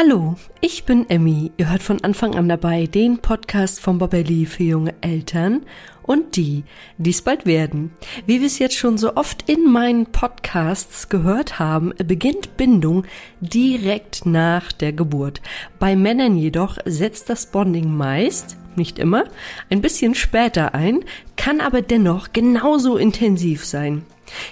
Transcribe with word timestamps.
Hallo, 0.00 0.36
ich 0.60 0.84
bin 0.84 1.10
Emmy. 1.10 1.50
Ihr 1.56 1.72
hört 1.72 1.82
von 1.82 2.04
Anfang 2.04 2.36
an 2.36 2.48
dabei 2.48 2.86
den 2.86 3.18
Podcast 3.18 3.80
von 3.80 3.98
Babelli 3.98 4.46
für 4.46 4.62
junge 4.62 4.94
Eltern 5.00 5.66
und 6.04 6.36
die, 6.36 6.62
die 6.98 7.10
es 7.10 7.22
bald 7.22 7.46
werden. 7.46 7.90
Wie 8.24 8.38
wir 8.38 8.46
es 8.46 8.60
jetzt 8.60 8.76
schon 8.76 8.96
so 8.96 9.16
oft 9.16 9.50
in 9.50 9.72
meinen 9.72 10.06
Podcasts 10.06 11.08
gehört 11.08 11.58
haben, 11.58 11.92
beginnt 12.06 12.56
Bindung 12.56 13.06
direkt 13.40 14.24
nach 14.24 14.70
der 14.70 14.92
Geburt. 14.92 15.40
Bei 15.80 15.96
Männern 15.96 16.36
jedoch 16.36 16.78
setzt 16.84 17.28
das 17.28 17.46
Bonding 17.46 17.92
meist, 17.92 18.56
nicht 18.76 19.00
immer, 19.00 19.24
ein 19.68 19.80
bisschen 19.80 20.14
später 20.14 20.76
ein, 20.76 21.00
kann 21.36 21.60
aber 21.60 21.82
dennoch 21.82 22.32
genauso 22.32 22.98
intensiv 22.98 23.64
sein. 23.64 24.04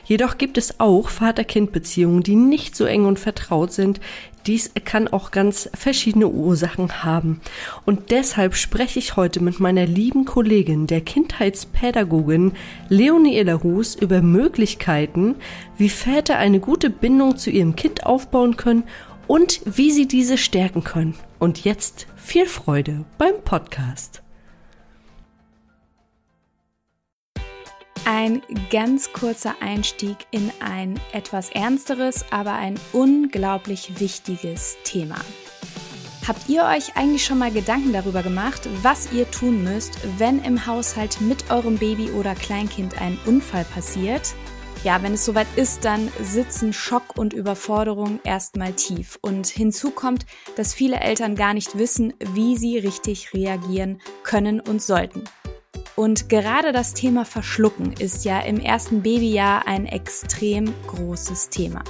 Jedoch 0.05 0.39
gibt 0.39 0.59
es 0.59 0.81
auch 0.81 1.09
Vater-Kind-Beziehungen, 1.09 2.23
die 2.23 2.37
nicht 2.37 2.77
so 2.77 2.85
eng 2.85 3.07
und 3.07 3.19
vertraut 3.19 3.73
sind, 3.73 4.01
dies 4.47 4.71
kann 4.85 5.09
auch 5.09 5.33
ganz 5.33 5.69
verschiedene 5.75 6.29
Ursachen 6.29 7.03
haben. 7.03 7.41
Und 7.85 8.11
deshalb 8.11 8.55
spreche 8.55 8.99
ich 8.99 9.17
heute 9.17 9.43
mit 9.43 9.59
meiner 9.59 9.87
lieben 9.87 10.25
Kollegin, 10.25 10.87
der 10.87 11.01
Kindheitspädagogin 11.01 12.53
Leonie 12.89 13.37
Ellerhus, 13.37 13.97
über 13.97 14.23
Möglichkeiten, 14.23 15.35
wie 15.77 15.89
Väter 15.89 16.39
eine 16.39 16.61
gute 16.61 16.91
Bindung 16.91 17.37
zu 17.37 17.51
ihrem 17.51 17.75
Kind 17.75 18.07
aufbauen 18.07 18.57
können 18.57 18.85
und 19.27 19.61
wie 19.65 19.91
sie 19.91 20.07
diese 20.07 20.39
stärken 20.39 20.85
können. 20.85 21.15
Und 21.39 21.65
jetzt 21.65 22.07
viel 22.17 22.47
Freude 22.47 23.05
beim 23.19 23.43
Podcast. 23.45 24.23
Ein 28.09 28.41
ganz 28.71 29.13
kurzer 29.13 29.57
Einstieg 29.59 30.17
in 30.31 30.53
ein 30.61 31.01
etwas 31.11 31.51
ernsteres, 31.51 32.25
aber 32.31 32.53
ein 32.53 32.79
unglaublich 32.93 33.99
wichtiges 33.99 34.77
Thema. 34.85 35.17
Habt 36.25 36.49
ihr 36.49 36.63
euch 36.63 36.97
eigentlich 36.97 37.25
schon 37.25 37.39
mal 37.39 37.51
Gedanken 37.51 37.93
darüber 37.93 38.23
gemacht, 38.23 38.69
was 38.83 39.13
ihr 39.13 39.29
tun 39.33 39.65
müsst, 39.65 39.99
wenn 40.19 40.41
im 40.45 40.67
Haushalt 40.69 41.21
mit 41.21 41.51
eurem 41.51 41.79
Baby 41.79 42.11
oder 42.13 42.37
Kleinkind 42.37 43.03
ein 43.03 43.19
Unfall 43.27 43.65
passiert? 43.65 44.37
Ja, 44.85 45.03
wenn 45.03 45.15
es 45.15 45.25
soweit 45.25 45.49
ist, 45.57 45.85
dann 45.85 46.09
sitzen 46.23 46.73
Schock 46.73 47.19
und 47.19 47.33
Überforderung 47.33 48.21
erstmal 48.23 48.73
tief. 48.73 49.19
Und 49.21 49.49
hinzu 49.49 49.91
kommt, 49.91 50.27
dass 50.55 50.75
viele 50.75 51.01
Eltern 51.01 51.35
gar 51.35 51.55
nicht 51.55 51.77
wissen, 51.77 52.15
wie 52.21 52.57
sie 52.57 52.79
richtig 52.79 53.35
reagieren 53.35 54.01
können 54.23 54.61
und 54.61 54.81
sollten. 54.81 55.25
Und 55.97 56.29
gerade 56.29 56.73
das 56.73 56.93
Thema 56.93 57.25
Verschlucken 57.25 57.95
ist 57.99 58.27
ja 58.27 58.41
im 58.41 58.61
ersten 58.61 59.03
Babyjahr 59.03 59.67
ein 59.67 59.87
extrem 59.87 60.75
großes 60.87 61.49
Thema. 61.49 61.83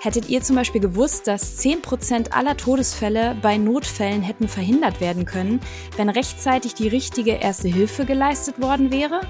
Hättet 0.00 0.28
ihr 0.28 0.42
zum 0.42 0.56
Beispiel 0.56 0.80
gewusst, 0.80 1.26
dass 1.26 1.60
10% 1.60 2.32
aller 2.32 2.56
Todesfälle 2.56 3.36
bei 3.42 3.56
Notfällen 3.56 4.22
hätten 4.22 4.48
verhindert 4.48 5.00
werden 5.00 5.24
können, 5.24 5.60
wenn 5.96 6.08
rechtzeitig 6.08 6.74
die 6.74 6.88
richtige 6.88 7.32
erste 7.32 7.68
Hilfe 7.68 8.04
geleistet 8.04 8.60
worden 8.60 8.90
wäre? 8.90 9.20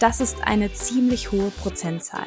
Das 0.00 0.20
ist 0.20 0.44
eine 0.44 0.72
ziemlich 0.72 1.32
hohe 1.32 1.50
Prozentzahl. 1.50 2.26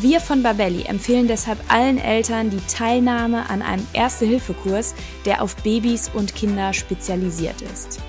Wir 0.00 0.20
von 0.20 0.42
Babelli 0.42 0.82
empfehlen 0.82 1.28
deshalb 1.28 1.58
allen 1.68 1.98
Eltern 1.98 2.50
die 2.50 2.62
Teilnahme 2.68 3.48
an 3.48 3.62
einem 3.62 3.86
Erste-Hilfe-Kurs, 3.92 4.94
der 5.24 5.42
auf 5.42 5.56
Babys 5.56 6.10
und 6.12 6.34
Kinder 6.34 6.72
spezialisiert 6.72 7.62
ist. 7.62 8.00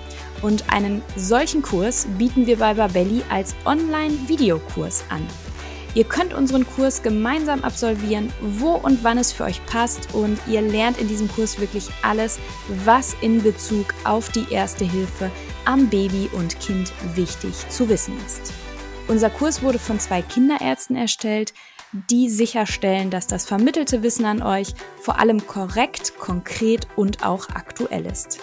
Und 0.41 0.71
einen 0.71 1.01
solchen 1.15 1.61
Kurs 1.61 2.07
bieten 2.17 2.47
wir 2.47 2.57
bei 2.57 2.73
Babelli 2.73 3.23
als 3.29 3.55
Online-Videokurs 3.65 5.03
an. 5.09 5.25
Ihr 5.95 6.03
könnt 6.03 6.33
unseren 6.33 6.67
Kurs 6.67 7.01
gemeinsam 7.01 7.63
absolvieren, 7.63 8.31
wo 8.41 8.73
und 8.73 9.03
wann 9.03 9.17
es 9.17 9.31
für 9.31 9.45
euch 9.45 9.65
passt 9.65 10.13
und 10.13 10.39
ihr 10.47 10.61
lernt 10.61 10.99
in 10.99 11.07
diesem 11.07 11.27
Kurs 11.27 11.59
wirklich 11.59 11.89
alles, 12.03 12.39
was 12.85 13.15
in 13.21 13.41
Bezug 13.41 13.87
auf 14.03 14.29
die 14.29 14.45
Erste 14.51 14.85
Hilfe 14.85 15.31
am 15.65 15.89
Baby 15.89 16.29
und 16.33 16.59
Kind 16.59 16.93
wichtig 17.15 17.53
zu 17.69 17.89
wissen 17.89 18.13
ist. 18.25 18.53
Unser 19.07 19.31
Kurs 19.31 19.63
wurde 19.63 19.79
von 19.79 19.99
zwei 19.99 20.21
Kinderärzten 20.21 20.95
erstellt, 20.95 21.53
die 21.91 22.29
sicherstellen, 22.29 23.09
dass 23.09 23.25
das 23.25 23.45
vermittelte 23.45 24.03
Wissen 24.03 24.25
an 24.25 24.43
euch 24.43 24.75
vor 25.01 25.19
allem 25.19 25.47
korrekt, 25.47 26.13
konkret 26.19 26.87
und 26.95 27.25
auch 27.25 27.49
aktuell 27.49 28.05
ist. 28.05 28.39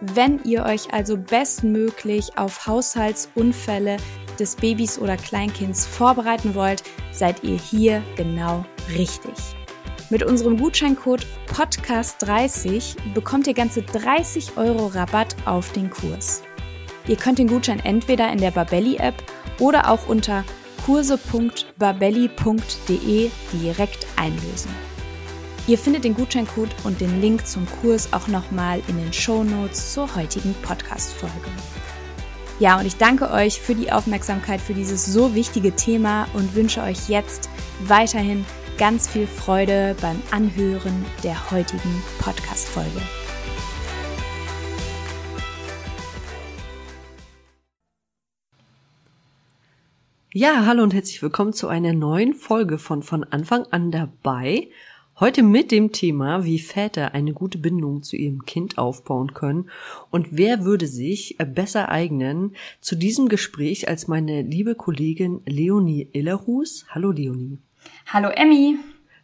Wenn 0.00 0.42
ihr 0.44 0.64
euch 0.64 0.92
also 0.92 1.16
bestmöglich 1.16 2.38
auf 2.38 2.66
Haushaltsunfälle 2.66 3.96
des 4.38 4.54
Babys 4.54 4.98
oder 4.98 5.16
Kleinkinds 5.16 5.86
vorbereiten 5.86 6.54
wollt, 6.54 6.84
seid 7.10 7.42
ihr 7.42 7.56
hier 7.56 8.02
genau 8.16 8.64
richtig. 8.96 9.34
Mit 10.10 10.22
unserem 10.22 10.56
Gutscheincode 10.56 11.26
Podcast30 11.52 12.96
bekommt 13.12 13.48
ihr 13.48 13.54
ganze 13.54 13.82
30 13.82 14.56
Euro 14.56 14.86
Rabatt 14.86 15.34
auf 15.44 15.72
den 15.72 15.90
Kurs. 15.90 16.42
Ihr 17.08 17.16
könnt 17.16 17.38
den 17.38 17.48
Gutschein 17.48 17.80
entweder 17.80 18.32
in 18.32 18.38
der 18.38 18.52
Babelli-App 18.52 19.14
oder 19.58 19.90
auch 19.90 20.08
unter 20.08 20.44
kurse.babelli.de 20.86 23.30
direkt 23.52 24.06
einlösen. 24.16 24.87
Ihr 25.68 25.76
findet 25.76 26.04
den 26.04 26.14
Gutscheincode 26.14 26.74
und 26.84 26.98
den 26.98 27.20
Link 27.20 27.46
zum 27.46 27.66
Kurs 27.82 28.14
auch 28.14 28.26
nochmal 28.26 28.80
in 28.88 28.96
den 28.96 29.12
Show 29.12 29.44
Notes 29.44 29.92
zur 29.92 30.16
heutigen 30.16 30.54
Podcast-Folge. 30.62 31.34
Ja, 32.58 32.78
und 32.78 32.86
ich 32.86 32.96
danke 32.96 33.30
euch 33.30 33.60
für 33.60 33.74
die 33.74 33.92
Aufmerksamkeit 33.92 34.62
für 34.62 34.72
dieses 34.72 35.04
so 35.04 35.34
wichtige 35.34 35.76
Thema 35.76 36.26
und 36.32 36.54
wünsche 36.54 36.80
euch 36.80 37.10
jetzt 37.10 37.50
weiterhin 37.80 38.46
ganz 38.78 39.10
viel 39.10 39.26
Freude 39.26 39.94
beim 40.00 40.22
Anhören 40.30 41.04
der 41.22 41.50
heutigen 41.50 42.02
Podcast-Folge. 42.18 43.02
Ja, 50.32 50.64
hallo 50.64 50.82
und 50.82 50.94
herzlich 50.94 51.20
willkommen 51.22 51.52
zu 51.52 51.68
einer 51.68 51.92
neuen 51.92 52.32
Folge 52.32 52.78
von 52.78 53.02
Von 53.02 53.22
Anfang 53.24 53.66
an 53.70 53.90
dabei. 53.90 54.68
Heute 55.20 55.42
mit 55.42 55.72
dem 55.72 55.90
Thema, 55.90 56.44
wie 56.44 56.60
Väter 56.60 57.12
eine 57.12 57.32
gute 57.32 57.58
Bindung 57.58 58.04
zu 58.04 58.14
ihrem 58.14 58.44
Kind 58.44 58.78
aufbauen 58.78 59.34
können 59.34 59.68
und 60.12 60.28
wer 60.30 60.64
würde 60.64 60.86
sich 60.86 61.36
besser 61.38 61.88
eignen 61.88 62.54
zu 62.80 62.94
diesem 62.94 63.28
Gespräch 63.28 63.88
als 63.88 64.06
meine 64.06 64.42
liebe 64.42 64.76
Kollegin 64.76 65.40
Leonie 65.44 66.08
Illerhus. 66.12 66.86
Hallo 66.90 67.10
Leonie. 67.10 67.58
Hallo 68.06 68.28
Emmy. 68.28 68.76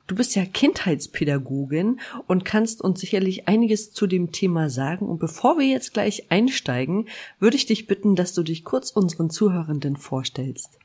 Du 0.08 0.16
bist 0.16 0.34
ja 0.34 0.44
Kindheitspädagogin 0.44 2.00
und 2.26 2.44
kannst 2.44 2.82
uns 2.82 3.00
sicherlich 3.00 3.46
einiges 3.46 3.92
zu 3.92 4.08
dem 4.08 4.32
Thema 4.32 4.70
sagen. 4.70 5.06
Und 5.06 5.20
bevor 5.20 5.58
wir 5.58 5.66
jetzt 5.68 5.94
gleich 5.94 6.28
einsteigen, 6.28 7.06
würde 7.38 7.56
ich 7.56 7.66
dich 7.66 7.86
bitten, 7.86 8.16
dass 8.16 8.34
du 8.34 8.42
dich 8.42 8.64
kurz 8.64 8.90
unseren 8.90 9.30
Zuhörenden 9.30 9.96
vorstellst. 9.96 10.76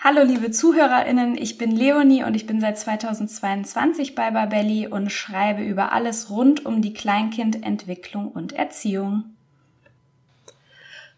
Hallo 0.00 0.22
liebe 0.22 0.52
Zuhörerinnen, 0.52 1.36
ich 1.36 1.58
bin 1.58 1.72
Leonie 1.72 2.22
und 2.22 2.36
ich 2.36 2.46
bin 2.46 2.60
seit 2.60 2.78
2022 2.78 4.14
bei 4.14 4.30
Babelli 4.30 4.86
und 4.86 5.10
schreibe 5.10 5.62
über 5.62 5.90
alles 5.90 6.30
rund 6.30 6.64
um 6.64 6.80
die 6.80 6.92
Kleinkindentwicklung 6.92 8.30
und 8.30 8.52
Erziehung. 8.52 9.24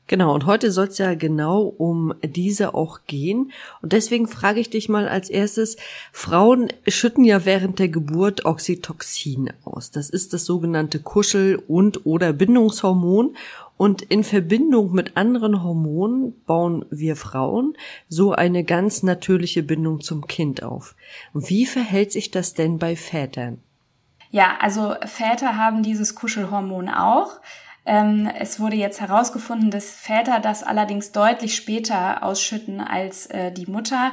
Genau, 0.06 0.34
und 0.34 0.46
heute 0.46 0.72
soll 0.72 0.88
es 0.88 0.96
ja 0.96 1.14
genau 1.14 1.62
um 1.62 2.14
diese 2.24 2.74
auch 2.74 3.00
gehen. 3.06 3.52
Und 3.82 3.92
deswegen 3.92 4.26
frage 4.26 4.58
ich 4.60 4.70
dich 4.70 4.88
mal 4.88 5.06
als 5.06 5.28
erstes, 5.28 5.76
Frauen 6.10 6.72
schütten 6.88 7.22
ja 7.22 7.44
während 7.44 7.78
der 7.78 7.90
Geburt 7.90 8.46
Oxytocin 8.46 9.52
aus. 9.62 9.90
Das 9.90 10.08
ist 10.08 10.32
das 10.32 10.46
sogenannte 10.46 11.00
Kuschel- 11.00 11.62
und 11.68 12.06
oder 12.06 12.32
Bindungshormon. 12.32 13.36
Und 13.80 14.02
in 14.02 14.24
Verbindung 14.24 14.92
mit 14.92 15.16
anderen 15.16 15.62
Hormonen 15.62 16.34
bauen 16.44 16.84
wir 16.90 17.16
Frauen 17.16 17.72
so 18.10 18.32
eine 18.32 18.62
ganz 18.62 19.02
natürliche 19.02 19.62
Bindung 19.62 20.02
zum 20.02 20.26
Kind 20.26 20.62
auf. 20.62 20.94
Wie 21.32 21.64
verhält 21.64 22.12
sich 22.12 22.30
das 22.30 22.52
denn 22.52 22.78
bei 22.78 22.94
Vätern? 22.94 23.62
Ja, 24.30 24.58
also 24.60 24.96
Väter 25.06 25.56
haben 25.56 25.82
dieses 25.82 26.14
Kuschelhormon 26.14 26.90
auch. 26.90 27.40
Ähm, 27.86 28.30
es 28.38 28.60
wurde 28.60 28.76
jetzt 28.76 29.00
herausgefunden, 29.00 29.70
dass 29.70 29.90
Väter 29.90 30.40
das 30.40 30.62
allerdings 30.62 31.12
deutlich 31.12 31.56
später 31.56 32.22
ausschütten 32.22 32.82
als 32.82 33.28
äh, 33.28 33.50
die 33.50 33.64
Mutter. 33.64 34.12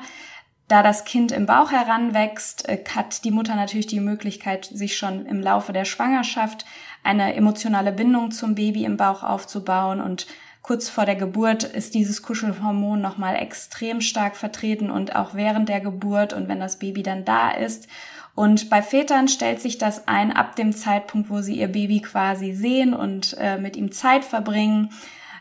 Da 0.69 0.81
das 0.81 1.03
Kind 1.03 1.33
im 1.33 1.45
Bauch 1.45 1.71
heranwächst, 1.71 2.69
äh, 2.69 2.81
hat 2.95 3.25
die 3.25 3.31
Mutter 3.31 3.55
natürlich 3.55 3.87
die 3.87 3.99
Möglichkeit, 3.99 4.63
sich 4.63 4.95
schon 4.95 5.25
im 5.25 5.41
Laufe 5.41 5.73
der 5.73 5.83
Schwangerschaft 5.83 6.65
eine 7.07 7.35
emotionale 7.35 7.93
Bindung 7.93 8.31
zum 8.31 8.53
Baby 8.53 8.83
im 8.83 8.97
Bauch 8.97 9.23
aufzubauen 9.23 10.01
und 10.01 10.27
kurz 10.61 10.89
vor 10.89 11.05
der 11.05 11.15
Geburt 11.15 11.63
ist 11.63 11.93
dieses 11.93 12.21
Kuschelhormon 12.21 12.99
nochmal 12.99 13.37
extrem 13.37 14.01
stark 14.01 14.35
vertreten 14.35 14.91
und 14.91 15.15
auch 15.15 15.33
während 15.33 15.69
der 15.69 15.79
Geburt 15.79 16.33
und 16.33 16.49
wenn 16.49 16.59
das 16.59 16.79
Baby 16.79 17.03
dann 17.03 17.23
da 17.23 17.51
ist. 17.51 17.87
Und 18.35 18.69
bei 18.69 18.81
Vätern 18.81 19.29
stellt 19.29 19.61
sich 19.61 19.77
das 19.77 20.09
ein 20.09 20.33
ab 20.33 20.57
dem 20.57 20.73
Zeitpunkt, 20.73 21.29
wo 21.29 21.39
sie 21.39 21.55
ihr 21.55 21.69
Baby 21.69 22.01
quasi 22.01 22.53
sehen 22.53 22.93
und 22.93 23.37
äh, 23.39 23.57
mit 23.57 23.77
ihm 23.77 23.93
Zeit 23.93 24.25
verbringen. 24.25 24.89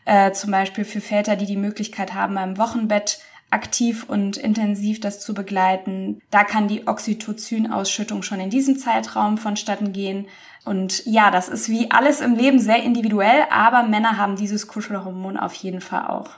Äh, 0.05 0.31
zum 0.31 0.53
Beispiel 0.53 0.85
für 0.85 1.01
Väter, 1.01 1.35
die 1.35 1.47
die 1.47 1.57
Möglichkeit 1.57 2.15
haben, 2.15 2.37
im 2.37 2.59
Wochenbett 2.59 3.19
aktiv 3.57 4.05
und 4.07 4.37
intensiv 4.37 5.01
das 5.01 5.21
zu 5.21 5.33
begleiten. 5.33 6.21
Da 6.31 6.45
kann 6.45 6.69
die 6.69 6.87
Oxytocin-Ausschüttung 6.87 8.23
schon 8.23 8.39
in 8.39 8.51
diesem 8.51 8.79
Zeitraum 8.79 9.39
vonstatten 9.39 9.95
gehen. 9.95 10.27
Und 10.67 11.07
ja, 11.07 11.31
das 11.31 11.49
ist 11.49 11.71
wie 11.71 11.91
alles 11.91 12.21
im 12.21 12.35
Leben 12.35 12.61
sehr 12.61 12.83
individuell, 12.83 13.45
aber 13.51 13.83
Männer 13.83 14.19
haben 14.19 14.37
dieses 14.37 14.69
Kuschelhormon 14.69 15.39
auf 15.39 15.55
jeden 15.55 15.81
Fall 15.81 16.07
auch. 16.09 16.31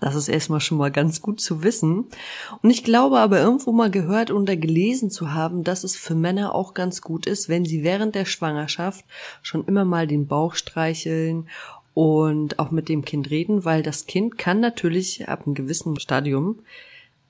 Das 0.00 0.14
ist 0.14 0.28
erstmal 0.28 0.60
schon 0.60 0.78
mal 0.78 0.90
ganz 0.90 1.20
gut 1.20 1.42
zu 1.42 1.62
wissen. 1.62 2.06
Und 2.62 2.70
ich 2.70 2.84
glaube 2.84 3.18
aber 3.18 3.38
irgendwo 3.38 3.70
mal 3.70 3.90
gehört 3.90 4.30
oder 4.30 4.56
gelesen 4.56 5.10
zu 5.10 5.34
haben, 5.34 5.62
dass 5.62 5.84
es 5.84 5.94
für 5.94 6.14
Männer 6.14 6.54
auch 6.54 6.72
ganz 6.72 7.02
gut 7.02 7.26
ist, 7.26 7.50
wenn 7.50 7.66
sie 7.66 7.84
während 7.84 8.14
der 8.14 8.24
Schwangerschaft 8.24 9.04
schon 9.42 9.66
immer 9.66 9.84
mal 9.84 10.06
den 10.06 10.26
Bauch 10.26 10.54
streicheln 10.54 11.48
und 12.00 12.58
auch 12.58 12.70
mit 12.70 12.88
dem 12.88 13.04
Kind 13.04 13.28
reden, 13.28 13.66
weil 13.66 13.82
das 13.82 14.06
Kind 14.06 14.38
kann 14.38 14.58
natürlich 14.58 15.28
ab 15.28 15.42
einem 15.44 15.54
gewissen 15.54 16.00
Stadium 16.00 16.60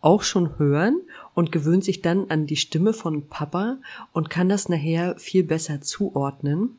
auch 0.01 0.23
schon 0.23 0.61
hören 0.61 1.01
und 1.35 1.51
gewöhnt 1.51 1.83
sich 1.83 2.03
dann 2.03 2.31
an 2.31 2.47
die 2.47 2.55
Stimme 2.55 2.93
von 2.93 3.27
Papa 3.27 3.79
und 4.13 4.31
kann 4.31 4.49
das 4.49 4.69
nachher 4.69 5.19
viel 5.19 5.43
besser 5.43 5.81
zuordnen. 5.81 6.79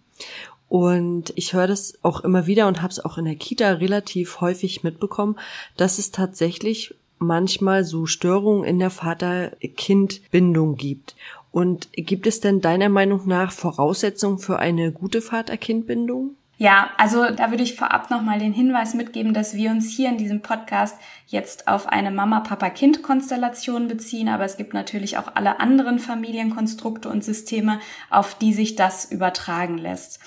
Und 0.69 1.33
ich 1.35 1.51
höre 1.51 1.67
das 1.67 1.95
auch 2.01 2.21
immer 2.21 2.47
wieder 2.47 2.69
und 2.69 2.81
habe 2.81 2.93
es 2.93 3.03
auch 3.03 3.17
in 3.17 3.25
der 3.25 3.35
Kita 3.35 3.71
relativ 3.73 4.39
häufig 4.39 4.83
mitbekommen, 4.83 5.37
dass 5.75 5.99
es 5.99 6.11
tatsächlich 6.11 6.95
manchmal 7.19 7.83
so 7.83 8.05
Störungen 8.05 8.63
in 8.63 8.79
der 8.79 8.89
Vater-Kind-Bindung 8.89 10.77
gibt. 10.77 11.17
Und 11.51 11.89
gibt 11.91 12.25
es 12.25 12.39
denn 12.39 12.61
deiner 12.61 12.87
Meinung 12.87 13.27
nach 13.27 13.51
Voraussetzungen 13.51 14.39
für 14.39 14.59
eine 14.59 14.93
gute 14.93 15.21
Vater-Kind-Bindung? 15.21 16.37
Ja, 16.61 16.91
also 16.97 17.31
da 17.31 17.49
würde 17.49 17.63
ich 17.63 17.75
vorab 17.75 18.11
nochmal 18.11 18.37
den 18.37 18.53
Hinweis 18.53 18.93
mitgeben, 18.93 19.33
dass 19.33 19.55
wir 19.55 19.71
uns 19.71 19.89
hier 19.89 20.09
in 20.09 20.19
diesem 20.19 20.43
Podcast 20.43 20.95
jetzt 21.25 21.67
auf 21.67 21.87
eine 21.87 22.11
Mama-Papa-Kind-Konstellation 22.11 23.87
beziehen, 23.87 24.29
aber 24.29 24.45
es 24.45 24.57
gibt 24.57 24.75
natürlich 24.75 25.17
auch 25.17 25.31
alle 25.33 25.59
anderen 25.59 25.97
Familienkonstrukte 25.97 27.09
und 27.09 27.23
Systeme, 27.23 27.79
auf 28.11 28.35
die 28.35 28.53
sich 28.53 28.75
das 28.75 29.05
übertragen 29.05 29.79
lässt. 29.79 30.19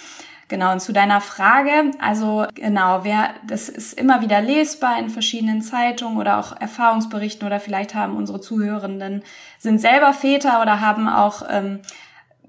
Genau, 0.49 0.73
und 0.73 0.81
zu 0.81 0.93
deiner 0.93 1.21
Frage, 1.21 1.93
also 2.01 2.47
genau, 2.53 3.05
wer, 3.05 3.31
das 3.47 3.69
ist 3.69 3.93
immer 3.93 4.21
wieder 4.21 4.41
lesbar 4.41 4.99
in 4.99 5.11
verschiedenen 5.11 5.63
Zeitungen 5.63 6.19
oder 6.19 6.41
auch 6.41 6.61
Erfahrungsberichten 6.61 7.47
oder 7.47 7.61
vielleicht 7.61 7.95
haben 7.95 8.17
unsere 8.17 8.41
Zuhörenden, 8.41 9.23
sind 9.61 9.81
selber 9.81 10.13
Väter 10.13 10.61
oder 10.61 10.81
haben 10.81 11.09
auch 11.09 11.45
ähm, 11.49 11.79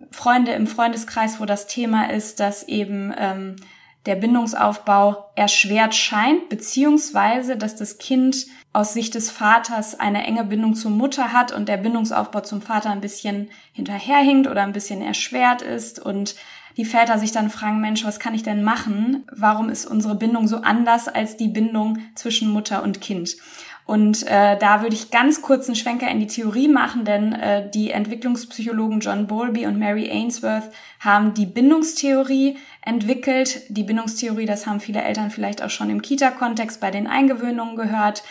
Freunde 0.09 0.53
im 0.53 0.65
Freundeskreis, 0.65 1.39
wo 1.39 1.45
das 1.45 1.67
Thema 1.67 2.09
ist, 2.09 2.39
dass 2.39 2.67
eben 2.67 3.13
ähm, 3.15 3.57
der 4.05 4.15
Bindungsaufbau 4.15 5.31
erschwert 5.35 5.95
scheint, 5.95 6.49
beziehungsweise 6.49 7.57
dass 7.57 7.75
das 7.75 7.97
Kind 7.97 8.45
aus 8.73 8.93
Sicht 8.93 9.15
des 9.15 9.31
Vaters 9.31 9.99
eine 9.99 10.25
enge 10.25 10.43
Bindung 10.43 10.75
zur 10.75 10.91
Mutter 10.91 11.31
hat 11.31 11.51
und 11.51 11.69
der 11.69 11.77
Bindungsaufbau 11.77 12.41
zum 12.41 12.61
Vater 12.61 12.91
ein 12.91 13.01
bisschen 13.01 13.49
hinterherhinkt 13.73 14.47
oder 14.47 14.63
ein 14.63 14.73
bisschen 14.73 15.01
erschwert 15.01 15.61
ist 15.61 15.99
und 15.99 16.35
die 16.77 16.85
Väter 16.85 17.17
sich 17.17 17.31
dann 17.31 17.49
fragen, 17.49 17.79
Mensch, 17.79 18.03
was 18.03 18.19
kann 18.19 18.33
ich 18.33 18.43
denn 18.43 18.63
machen? 18.63 19.23
Warum 19.31 19.69
ist 19.69 19.85
unsere 19.85 20.15
Bindung 20.15 20.47
so 20.47 20.57
anders 20.57 21.07
als 21.07 21.37
die 21.37 21.47
Bindung 21.47 21.99
zwischen 22.15 22.49
Mutter 22.49 22.83
und 22.83 22.99
Kind? 22.99 23.37
Und 23.85 24.25
äh, 24.25 24.57
da 24.57 24.81
würde 24.81 24.95
ich 24.95 25.11
ganz 25.11 25.43
kurz 25.43 25.67
einen 25.67 25.75
Schwenker 25.75 26.09
in 26.09 26.19
die 26.19 26.25
Theorie 26.25 26.67
machen, 26.67 27.05
denn 27.05 27.33
äh, 27.33 27.69
die 27.69 27.91
Entwicklungspsychologen 27.91 28.99
John 28.99 29.27
Bowlby 29.27 29.67
und 29.67 29.77
Mary 29.77 30.09
Ainsworth 30.09 30.71
haben 30.99 31.35
die 31.35 31.45
Bindungstheorie 31.45 32.57
entwickelt. 32.81 33.61
Die 33.69 33.83
Bindungstheorie, 33.83 34.47
das 34.47 34.65
haben 34.65 34.79
viele 34.79 35.03
Eltern 35.03 35.29
vielleicht 35.29 35.61
auch 35.61 35.69
schon 35.69 35.91
im 35.91 36.01
Kita-Kontext 36.01 36.81
bei 36.81 36.89
den 36.89 37.05
Eingewöhnungen 37.05 37.75
gehört. 37.75 38.23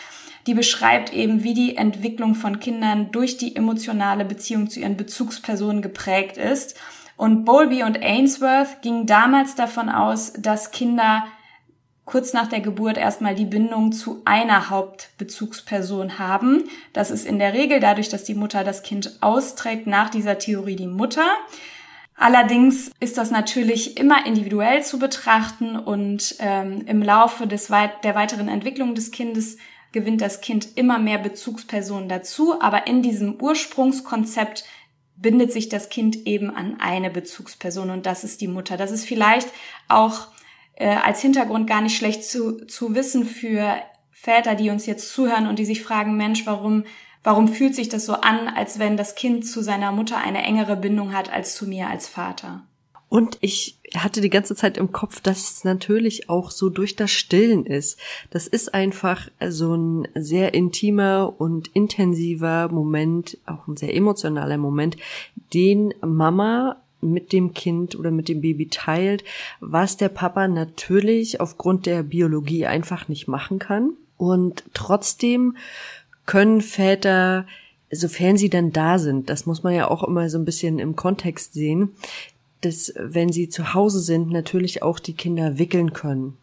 Die 0.45 0.53
beschreibt 0.53 1.13
eben, 1.13 1.43
wie 1.43 1.53
die 1.53 1.77
Entwicklung 1.77 2.35
von 2.35 2.59
Kindern 2.59 3.11
durch 3.11 3.37
die 3.37 3.55
emotionale 3.55 4.25
Beziehung 4.25 4.69
zu 4.69 4.81
ihren 4.81 4.97
Bezugspersonen 4.97 5.81
geprägt 5.81 6.35
ist. 6.35 6.75
Und 7.15 7.45
Bowlby 7.45 7.83
und 7.83 8.03
Ainsworth 8.03 8.81
gingen 8.81 9.05
damals 9.05 9.55
davon 9.55 9.87
aus, 9.87 10.33
dass 10.33 10.71
Kinder 10.71 11.25
kurz 12.05 12.33
nach 12.33 12.47
der 12.47 12.61
Geburt 12.61 12.97
erstmal 12.97 13.35
die 13.35 13.45
Bindung 13.45 13.91
zu 13.91 14.21
einer 14.25 14.69
Hauptbezugsperson 14.69 16.19
haben. 16.19 16.63
Das 16.93 17.11
ist 17.11 17.25
in 17.25 17.39
der 17.39 17.53
Regel 17.53 17.79
dadurch, 17.79 18.09
dass 18.09 18.23
die 18.23 18.35
Mutter 18.35 18.63
das 18.63 18.83
Kind 18.83 19.17
austrägt, 19.21 19.87
nach 19.87 20.09
dieser 20.09 20.37
Theorie 20.37 20.75
die 20.75 20.87
Mutter. 20.87 21.25
Allerdings 22.15 22.91
ist 22.99 23.17
das 23.17 23.31
natürlich 23.31 23.97
immer 23.97 24.25
individuell 24.25 24.83
zu 24.83 24.99
betrachten 24.99 25.75
und 25.75 26.35
ähm, 26.39 26.83
im 26.85 27.01
Laufe 27.01 27.45
des 27.45 27.69
weit 27.69 28.03
der 28.05 28.15
weiteren 28.15 28.47
Entwicklung 28.47 28.95
des 28.95 29.11
Kindes 29.11 29.57
gewinnt 29.91 30.21
das 30.21 30.41
Kind 30.41 30.77
immer 30.77 30.99
mehr 30.99 31.17
Bezugspersonen 31.17 32.07
dazu, 32.07 32.61
aber 32.61 32.87
in 32.87 33.01
diesem 33.01 33.41
Ursprungskonzept 33.41 34.63
bindet 35.17 35.51
sich 35.51 35.69
das 35.69 35.89
Kind 35.89 36.27
eben 36.27 36.55
an 36.55 36.77
eine 36.79 37.09
Bezugsperson 37.09 37.89
und 37.89 38.05
das 38.05 38.23
ist 38.23 38.41
die 38.41 38.47
Mutter. 38.47 38.77
Das 38.77 38.91
ist 38.91 39.05
vielleicht 39.05 39.47
auch 39.87 40.27
äh, 40.75 40.95
als 40.95 41.21
Hintergrund 41.21 41.67
gar 41.67 41.81
nicht 41.81 41.97
schlecht 41.97 42.23
zu, 42.23 42.65
zu 42.67 42.95
wissen 42.95 43.25
für 43.25 43.75
Väter, 44.11 44.55
die 44.55 44.69
uns 44.69 44.85
jetzt 44.85 45.11
zuhören 45.11 45.47
und 45.47 45.59
die 45.59 45.65
sich 45.65 45.83
fragen, 45.83 46.17
Mensch, 46.17 46.45
warum, 46.45 46.83
warum 47.23 47.47
fühlt 47.47 47.75
sich 47.75 47.89
das 47.89 48.05
so 48.05 48.13
an, 48.13 48.47
als 48.47 48.79
wenn 48.79 48.97
das 48.97 49.15
Kind 49.15 49.45
zu 49.45 49.61
seiner 49.61 49.91
Mutter 49.91 50.17
eine 50.17 50.43
engere 50.43 50.75
Bindung 50.75 51.13
hat 51.13 51.31
als 51.31 51.55
zu 51.55 51.67
mir 51.67 51.89
als 51.89 52.07
Vater? 52.07 52.63
Und 53.07 53.37
ich 53.39 53.77
hatte 53.95 54.19
die 54.19 54.29
ganze 54.29 54.55
Zeit 54.55 54.77
im 54.77 54.91
Kopf, 54.91 55.21
dass 55.21 55.51
es 55.51 55.63
natürlich 55.63 56.29
auch 56.29 56.51
so 56.51 56.69
durch 56.69 56.95
das 56.95 57.11
Stillen 57.11 57.65
ist. 57.65 57.99
Das 58.31 58.47
ist 58.47 58.73
einfach 58.73 59.29
so 59.47 59.75
ein 59.75 60.07
sehr 60.15 60.53
intimer 60.53 61.33
und 61.37 61.67
intensiver 61.69 62.67
Moment, 62.69 63.37
auch 63.45 63.67
ein 63.67 63.77
sehr 63.77 63.95
emotionaler 63.95 64.57
Moment, 64.57 64.97
den 65.53 65.93
Mama 66.01 66.81
mit 67.01 67.33
dem 67.33 67.53
Kind 67.53 67.97
oder 67.97 68.11
mit 68.11 68.29
dem 68.29 68.41
Baby 68.41 68.67
teilt, 68.67 69.23
was 69.59 69.97
der 69.97 70.09
Papa 70.09 70.47
natürlich 70.47 71.39
aufgrund 71.39 71.85
der 71.85 72.03
Biologie 72.03 72.65
einfach 72.65 73.07
nicht 73.07 73.27
machen 73.27 73.59
kann. 73.59 73.91
Und 74.17 74.63
trotzdem 74.73 75.57
können 76.25 76.61
Väter, 76.61 77.45
sofern 77.91 78.37
sie 78.37 78.49
dann 78.49 78.71
da 78.71 78.97
sind, 78.97 79.29
das 79.29 79.45
muss 79.45 79.63
man 79.63 79.73
ja 79.73 79.89
auch 79.89 80.03
immer 80.03 80.29
so 80.29 80.37
ein 80.37 80.45
bisschen 80.45 80.79
im 80.79 80.95
Kontext 80.95 81.53
sehen, 81.53 81.89
dass 82.61 82.93
wenn 82.97 83.31
sie 83.31 83.49
zu 83.49 83.73
Hause 83.73 83.99
sind, 83.99 84.31
natürlich 84.31 84.81
auch 84.81 84.99
die 84.99 85.13
Kinder 85.13 85.59
wickeln 85.59 85.93
können. 85.93 86.37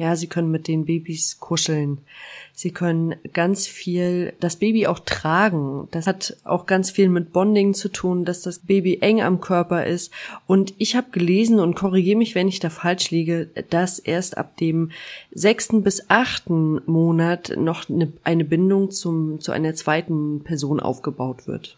Ja, 0.00 0.16
sie 0.16 0.28
können 0.28 0.50
mit 0.50 0.66
den 0.66 0.86
Babys 0.86 1.40
kuscheln. 1.40 1.98
Sie 2.54 2.70
können 2.70 3.16
ganz 3.34 3.66
viel 3.66 4.32
das 4.40 4.56
Baby 4.56 4.86
auch 4.86 5.00
tragen. 5.00 5.88
Das 5.90 6.06
hat 6.06 6.38
auch 6.42 6.64
ganz 6.64 6.90
viel 6.90 7.10
mit 7.10 7.34
Bonding 7.34 7.74
zu 7.74 7.90
tun, 7.90 8.24
dass 8.24 8.40
das 8.40 8.60
Baby 8.60 9.00
eng 9.02 9.20
am 9.20 9.42
Körper 9.42 9.84
ist. 9.84 10.10
Und 10.46 10.72
ich 10.78 10.96
habe 10.96 11.10
gelesen 11.10 11.60
und 11.60 11.74
korrigiere 11.74 12.16
mich, 12.16 12.34
wenn 12.34 12.48
ich 12.48 12.60
da 12.60 12.70
falsch 12.70 13.10
liege, 13.10 13.50
dass 13.68 13.98
erst 13.98 14.38
ab 14.38 14.56
dem 14.56 14.90
sechsten 15.32 15.82
bis 15.82 16.08
achten 16.08 16.80
Monat 16.86 17.52
noch 17.58 17.90
eine, 17.90 18.10
eine 18.24 18.46
Bindung 18.46 18.90
zum, 18.90 19.38
zu 19.38 19.52
einer 19.52 19.74
zweiten 19.74 20.42
Person 20.42 20.80
aufgebaut 20.80 21.46
wird. 21.46 21.76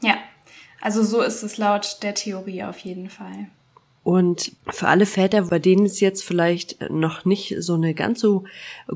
Ja, 0.00 0.14
also 0.80 1.02
so 1.02 1.20
ist 1.22 1.42
es 1.42 1.58
laut 1.58 2.04
der 2.04 2.14
Theorie 2.14 2.62
auf 2.62 2.78
jeden 2.78 3.10
Fall. 3.10 3.48
Und 4.04 4.52
für 4.68 4.88
alle 4.88 5.06
Väter, 5.06 5.42
bei 5.42 5.60
denen 5.60 5.86
es 5.86 6.00
jetzt 6.00 6.24
vielleicht 6.24 6.90
noch 6.90 7.24
nicht 7.24 7.54
so 7.58 7.74
eine 7.74 7.94
ganz 7.94 8.20
so 8.20 8.44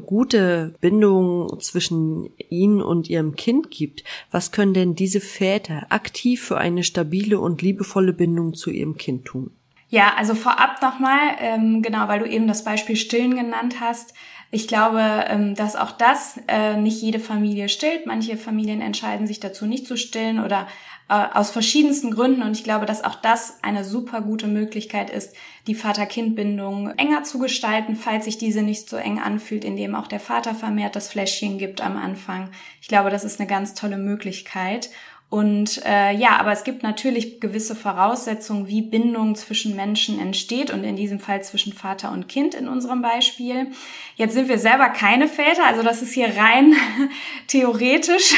gute 0.05 0.75
Bindung 0.81 1.61
zwischen 1.61 2.31
ihnen 2.49 2.83
und 2.83 3.09
ihrem 3.09 3.37
Kind 3.37 3.71
gibt, 3.71 4.03
was 4.33 4.51
können 4.51 4.75
denn 4.75 4.97
diese 4.97 5.21
Väter 5.21 5.87
aktiv 5.91 6.43
für 6.43 6.59
eine 6.59 6.83
stabile 6.83 7.39
und 7.39 7.63
liebevolle 7.63 8.13
Bindung 8.13 8.55
zu 8.55 8.71
ihrem 8.71 8.97
Kind 8.97 9.27
tun? 9.27 9.53
Ja, 9.89 10.15
also 10.17 10.35
vorab 10.35 10.83
nochmal, 10.83 11.37
ähm, 11.39 11.81
genau, 11.81 12.09
weil 12.09 12.19
du 12.19 12.27
eben 12.27 12.49
das 12.49 12.65
Beispiel 12.65 12.97
Stillen 12.97 13.37
genannt 13.37 13.77
hast. 13.81 14.15
Ich 14.51 14.69
glaube, 14.69 15.25
ähm, 15.29 15.55
dass 15.55 15.77
auch 15.77 15.93
das 15.93 16.41
äh, 16.49 16.77
nicht 16.77 17.03
jede 17.03 17.19
Familie 17.19 17.69
stillt. 17.69 18.07
Manche 18.07 18.37
Familien 18.37 18.81
entscheiden 18.81 19.27
sich 19.27 19.41
dazu 19.41 19.67
nicht 19.67 19.87
zu 19.87 19.97
stillen 19.97 20.43
oder 20.43 20.67
äh, 21.09 21.15
aus 21.35 21.51
verschiedensten 21.51 22.11
Gründen. 22.11 22.43
Und 22.43 22.53
ich 22.53 22.65
glaube, 22.65 22.87
dass 22.87 23.05
auch 23.05 23.17
das 23.17 23.59
eine 23.63 23.85
super 23.85 24.21
gute 24.21 24.47
Möglichkeit 24.47 25.11
ist, 25.11 25.35
die 25.67 25.75
Vater-Kind-Bindung 25.75 26.91
enger 26.97 27.25
zu 27.25 27.39
gestalten, 27.39 27.97
falls 27.97 28.25
sich 28.25 28.39
diese 28.39 28.63
nicht 28.63 28.89
so 28.89 28.97
eng 28.97 29.21
anfühlt, 29.21 29.65
indem 29.65 29.95
auch 29.95 30.07
der 30.07 30.21
Vater 30.21 30.55
vermehrt 30.55 30.97
das 30.97 31.09
Fläschchen 31.09 31.59
gibt 31.59 31.81
am 31.81 31.97
Anfang. 31.97 32.51
Ich 32.81 32.89
glaube, 32.89 33.11
das 33.11 33.25
ist 33.25 33.41
eine 33.41 33.49
ganz 33.49 33.75
tolle 33.75 33.99
Möglichkeit. 33.99 34.91
Und 35.29 35.85
äh, 35.85 36.13
ja, 36.13 36.39
aber 36.39 36.53
es 36.53 36.63
gibt 36.63 36.85
natürlich 36.85 37.41
gewisse 37.41 37.75
Voraussetzungen, 37.75 38.69
wie 38.69 38.81
Bindung 38.81 39.35
zwischen 39.35 39.75
Menschen 39.75 40.21
entsteht 40.21 40.71
und 40.71 40.85
in 40.85 40.95
diesem 40.95 41.19
Fall 41.19 41.43
zwischen 41.43 41.73
Vater 41.73 42.13
und 42.13 42.29
Kind 42.29 42.55
in 42.55 42.69
unserem 42.69 43.03
Beispiel. 43.03 43.73
Jetzt 44.15 44.35
sind 44.35 44.49
wir 44.49 44.59
selber 44.59 44.89
keine 44.89 45.27
Väter, 45.27 45.67
also 45.67 45.83
das 45.83 46.01
ist 46.01 46.13
hier 46.13 46.37
rein 46.37 46.75
theoretisch 47.49 48.35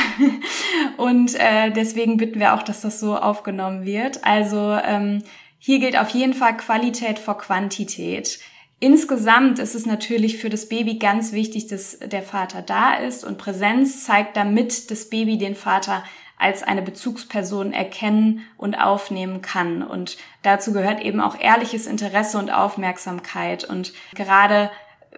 und 0.96 1.34
äh, 1.34 1.70
deswegen 1.72 2.16
bitten 2.16 2.40
wir 2.40 2.54
auch, 2.54 2.62
dass 2.62 2.80
das 2.80 3.00
so 3.00 3.18
aufgenommen 3.18 3.84
wird. 3.84 4.24
Also 4.24 4.78
ähm, 4.82 5.22
hier 5.58 5.80
gilt 5.80 5.98
auf 5.98 6.08
jeden 6.10 6.32
Fall 6.32 6.56
Qualität 6.56 7.18
vor 7.18 7.36
Quantität. 7.36 8.38
Insgesamt 8.80 9.58
ist 9.58 9.74
es 9.74 9.84
natürlich 9.84 10.38
für 10.38 10.50
das 10.50 10.68
Baby 10.68 10.94
ganz 10.98 11.32
wichtig, 11.32 11.66
dass 11.66 11.98
der 11.98 12.22
Vater 12.22 12.62
da 12.62 12.94
ist 12.94 13.24
und 13.24 13.36
Präsenz 13.36 14.04
zeigt 14.04 14.36
damit 14.36 14.90
das 14.90 15.10
Baby 15.10 15.36
den 15.36 15.56
Vater 15.56 16.04
als 16.38 16.62
eine 16.62 16.82
Bezugsperson 16.82 17.72
erkennen 17.72 18.44
und 18.56 18.76
aufnehmen 18.76 19.42
kann. 19.42 19.82
Und 19.82 20.16
dazu 20.42 20.72
gehört 20.72 21.00
eben 21.00 21.20
auch 21.20 21.38
ehrliches 21.38 21.86
Interesse 21.86 22.38
und 22.38 22.50
Aufmerksamkeit. 22.50 23.64
Und 23.64 23.92
gerade 24.14 24.70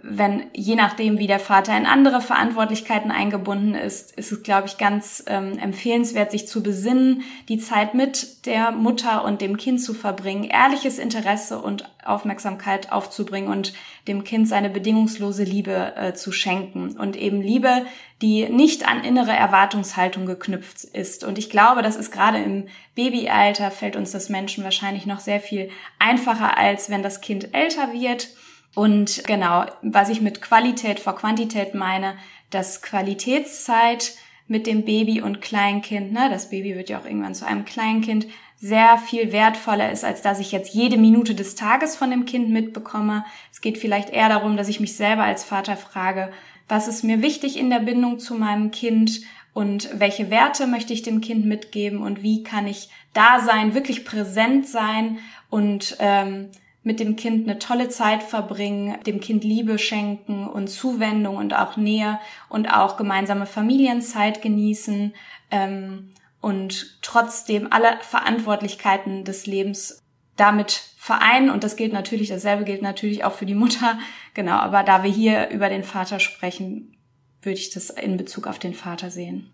wenn 0.03 0.45
je 0.55 0.77
nachdem, 0.77 1.19
wie 1.19 1.27
der 1.27 1.39
Vater 1.39 1.77
in 1.77 1.87
andere 1.87 2.21
Verantwortlichkeiten 2.21 3.11
eingebunden 3.11 3.75
ist, 3.75 4.17
ist 4.17 4.33
es, 4.33 4.43
glaube 4.43 4.67
ich, 4.67 4.79
ganz 4.79 5.23
ähm, 5.27 5.59
empfehlenswert, 5.59 6.31
sich 6.31 6.49
zu 6.49 6.63
besinnen, 6.63 7.23
die 7.49 7.59
Zeit 7.59 7.95
mit 7.95 8.47
der 8.47 8.71
Mutter 8.71 9.25
und 9.25 9.41
dem 9.41 9.57
Kind 9.57 9.83
zu 9.83 9.93
verbringen, 9.93 10.45
ehrliches 10.45 10.99
Interesse 10.99 11.61
und 11.61 11.85
Aufmerksamkeit 12.05 12.93
aufzubringen 12.93 13.51
und 13.51 13.75
dem 14.09 14.25
Kind 14.25 14.49
seine 14.49 14.71
bedingungslose 14.71 15.45
Liebe 15.45 15.95
äh, 15.97 16.15
zu 16.15 16.33
schenken. 16.33 16.97
Und 16.97 17.17
eben 17.17 17.43
Liebe, 17.43 17.85
die 18.23 18.49
nicht 18.49 18.89
an 18.89 19.05
innere 19.05 19.33
Erwartungshaltung 19.33 20.25
geknüpft 20.25 20.85
ist. 20.85 21.25
Und 21.25 21.37
ich 21.37 21.51
glaube, 21.51 21.83
das 21.83 21.97
ist 21.97 22.11
gerade 22.11 22.39
im 22.39 22.69
Babyalter, 22.95 23.71
fällt 23.71 23.97
uns 23.97 24.13
das 24.13 24.29
Menschen 24.29 24.65
wahrscheinlich 24.65 25.05
noch 25.05 25.21
sehr 25.21 25.41
viel 25.41 25.71
einfacher, 25.99 26.57
als 26.57 26.91
wenn 26.91 27.03
das 27.03 27.21
Kind 27.21 27.55
älter 27.55 27.93
wird 27.93 28.29
und 28.75 29.25
genau, 29.27 29.67
was 29.83 30.09
ich 30.09 30.21
mit 30.21 30.43
Qualität 30.43 31.01
vor 31.01 31.17
Quantität 31.17 31.75
meine, 31.75 32.15
dass 32.51 32.83
Qualitätszeit 32.83 34.15
mit 34.47 34.67
dem 34.67 34.85
Baby 34.85 35.21
und 35.21 35.41
Kleinkind, 35.41 36.13
ne, 36.13 36.29
das 36.31 36.51
Baby 36.51 36.75
wird 36.75 36.89
ja 36.89 36.99
auch 36.99 37.05
irgendwann 37.05 37.35
zu 37.35 37.47
einem 37.47 37.65
Kleinkind, 37.65 38.27
sehr 38.59 38.99
viel 38.99 39.33
wertvoller 39.33 39.91
ist, 39.91 40.05
als 40.05 40.23
dass 40.23 40.39
ich 40.39 40.53
jetzt 40.53 40.75
jede 40.75 40.99
Minute 40.99 41.35
des 41.35 41.55
Tages 41.55 41.97
von 41.97 42.11
dem 42.11 42.27
Kind 42.27 42.51
mitbekomme. 42.51 43.25
Es 43.51 43.61
geht 43.61 43.79
vielleicht 43.79 44.11
eher 44.11 44.29
darum, 44.29 44.57
dass 44.57 44.69
ich 44.69 44.81
mich 44.81 44.97
selber 44.97 45.23
als 45.23 45.45
Vater 45.45 45.77
frage, 45.77 46.31
was 46.69 46.87
ist 46.87 47.03
mir 47.03 47.23
wichtig 47.23 47.59
in 47.59 47.71
der 47.71 47.81
Bindung 47.81 48.19
zu 48.19 48.35
meinem 48.35 48.71
Kind 48.71 49.23
und 49.55 49.89
welche 49.99 50.31
Werte 50.31 50.67
möchte 50.67 50.93
ich 50.93 51.03
dem 51.03 51.21
Kind 51.21 51.47
mitgeben 51.47 52.03
und 52.03 52.23
wie 52.23 52.43
kann 52.43 52.67
ich 52.67 52.91
da 53.15 53.41
sein, 53.41 53.75
wirklich 53.75 54.05
präsent 54.05 54.69
sein 54.69 55.19
und 55.49 55.97
ähm, 55.99 56.51
mit 56.83 56.99
dem 56.99 57.17
Kind 57.17 57.49
eine 57.49 57.59
tolle 57.59 57.89
Zeit 57.89 58.23
verbringen, 58.23 58.99
dem 59.05 59.21
Kind 59.21 59.45
Liebe 59.45 59.79
schenken 59.79 60.47
und 60.47 60.69
Zuwendung 60.69 61.37
und 61.37 61.55
auch 61.55 61.77
Nähe 61.77 62.19
und 62.49 62.73
auch 62.73 62.97
gemeinsame 62.97 63.47
Familienzeit 63.47 64.41
genießen 64.41 65.15
ähm, 65.51 66.11
und 66.41 66.99
trotzdem 67.03 67.71
alle 67.71 67.99
Verantwortlichkeiten 68.01 69.25
des 69.25 69.47
Lebens 69.47 70.03
damit 70.37 70.73
vereinen. 70.97 71.51
Und 71.51 71.65
das 71.65 71.77
gilt 71.77 71.93
natürlich, 71.93 72.29
dasselbe 72.29 72.65
gilt 72.65 72.81
natürlich 72.81 73.25
auch 73.25 73.33
für 73.33 73.47
die 73.47 73.55
Mutter. 73.55 73.99
Genau, 74.33 74.59
aber 74.59 74.85
da 74.85 75.03
wir 75.03 75.11
hier 75.11 75.49
über 75.49 75.69
den 75.69 75.83
Vater 75.83 76.21
sprechen, 76.21 76.97
würde 77.43 77.59
ich 77.59 77.71
das 77.71 77.91
in 77.91 78.17
Bezug 78.17 78.47
auf 78.47 78.61
den 78.61 78.75
Vater 78.75 79.11
sehen. 79.11 79.51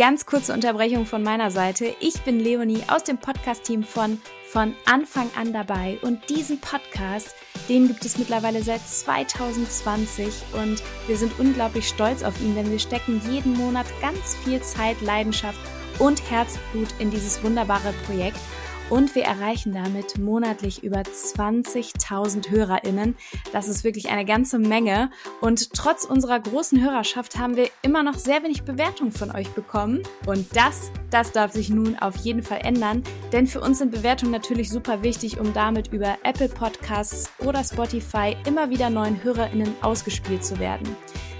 Ganz 0.00 0.24
kurze 0.24 0.54
Unterbrechung 0.54 1.04
von 1.04 1.22
meiner 1.22 1.50
Seite. 1.50 1.94
Ich 2.00 2.22
bin 2.22 2.40
Leonie 2.40 2.82
aus 2.88 3.04
dem 3.04 3.18
Podcast-Team 3.18 3.82
von 3.82 4.18
Von 4.48 4.74
Anfang 4.86 5.28
an 5.38 5.52
dabei. 5.52 5.98
Und 6.00 6.30
diesen 6.30 6.58
Podcast, 6.58 7.34
den 7.68 7.86
gibt 7.86 8.02
es 8.06 8.16
mittlerweile 8.16 8.62
seit 8.62 8.80
2020 8.80 10.26
und 10.54 10.82
wir 11.06 11.18
sind 11.18 11.38
unglaublich 11.38 11.86
stolz 11.86 12.22
auf 12.22 12.40
ihn, 12.40 12.54
denn 12.54 12.70
wir 12.70 12.78
stecken 12.78 13.20
jeden 13.30 13.52
Monat 13.52 13.84
ganz 14.00 14.36
viel 14.36 14.62
Zeit, 14.62 14.98
Leidenschaft 15.02 15.60
und 15.98 16.30
Herzblut 16.30 16.88
in 16.98 17.10
dieses 17.10 17.44
wunderbare 17.44 17.92
Projekt 18.06 18.40
und 18.90 19.14
wir 19.14 19.22
erreichen 19.24 19.72
damit 19.72 20.18
monatlich 20.18 20.82
über 20.82 21.00
20.000 21.00 22.50
HörerInnen. 22.50 23.16
Das 23.52 23.68
ist 23.68 23.84
wirklich 23.84 24.10
eine 24.10 24.24
ganze 24.24 24.58
Menge. 24.58 25.10
Und 25.40 25.72
trotz 25.72 26.04
unserer 26.04 26.40
großen 26.40 26.82
Hörerschaft 26.82 27.38
haben 27.38 27.56
wir 27.56 27.70
immer 27.82 28.02
noch 28.02 28.14
sehr 28.14 28.42
wenig 28.42 28.64
Bewertungen 28.64 29.12
von 29.12 29.30
euch 29.30 29.48
bekommen. 29.50 30.02
Und 30.26 30.54
das, 30.54 30.90
das 31.10 31.32
darf 31.32 31.52
sich 31.52 31.70
nun 31.70 31.98
auf 31.98 32.16
jeden 32.16 32.42
Fall 32.42 32.60
ändern. 32.62 33.02
Denn 33.32 33.46
für 33.46 33.60
uns 33.60 33.78
sind 33.78 33.92
Bewertungen 33.92 34.32
natürlich 34.32 34.68
super 34.68 35.02
wichtig, 35.02 35.38
um 35.38 35.54
damit 35.54 35.92
über 35.92 36.18
Apple 36.24 36.48
Podcasts 36.48 37.30
oder 37.38 37.64
Spotify 37.64 38.36
immer 38.46 38.70
wieder 38.70 38.90
neuen 38.90 39.22
HörerInnen 39.22 39.74
ausgespielt 39.82 40.44
zu 40.44 40.58
werden. 40.58 40.96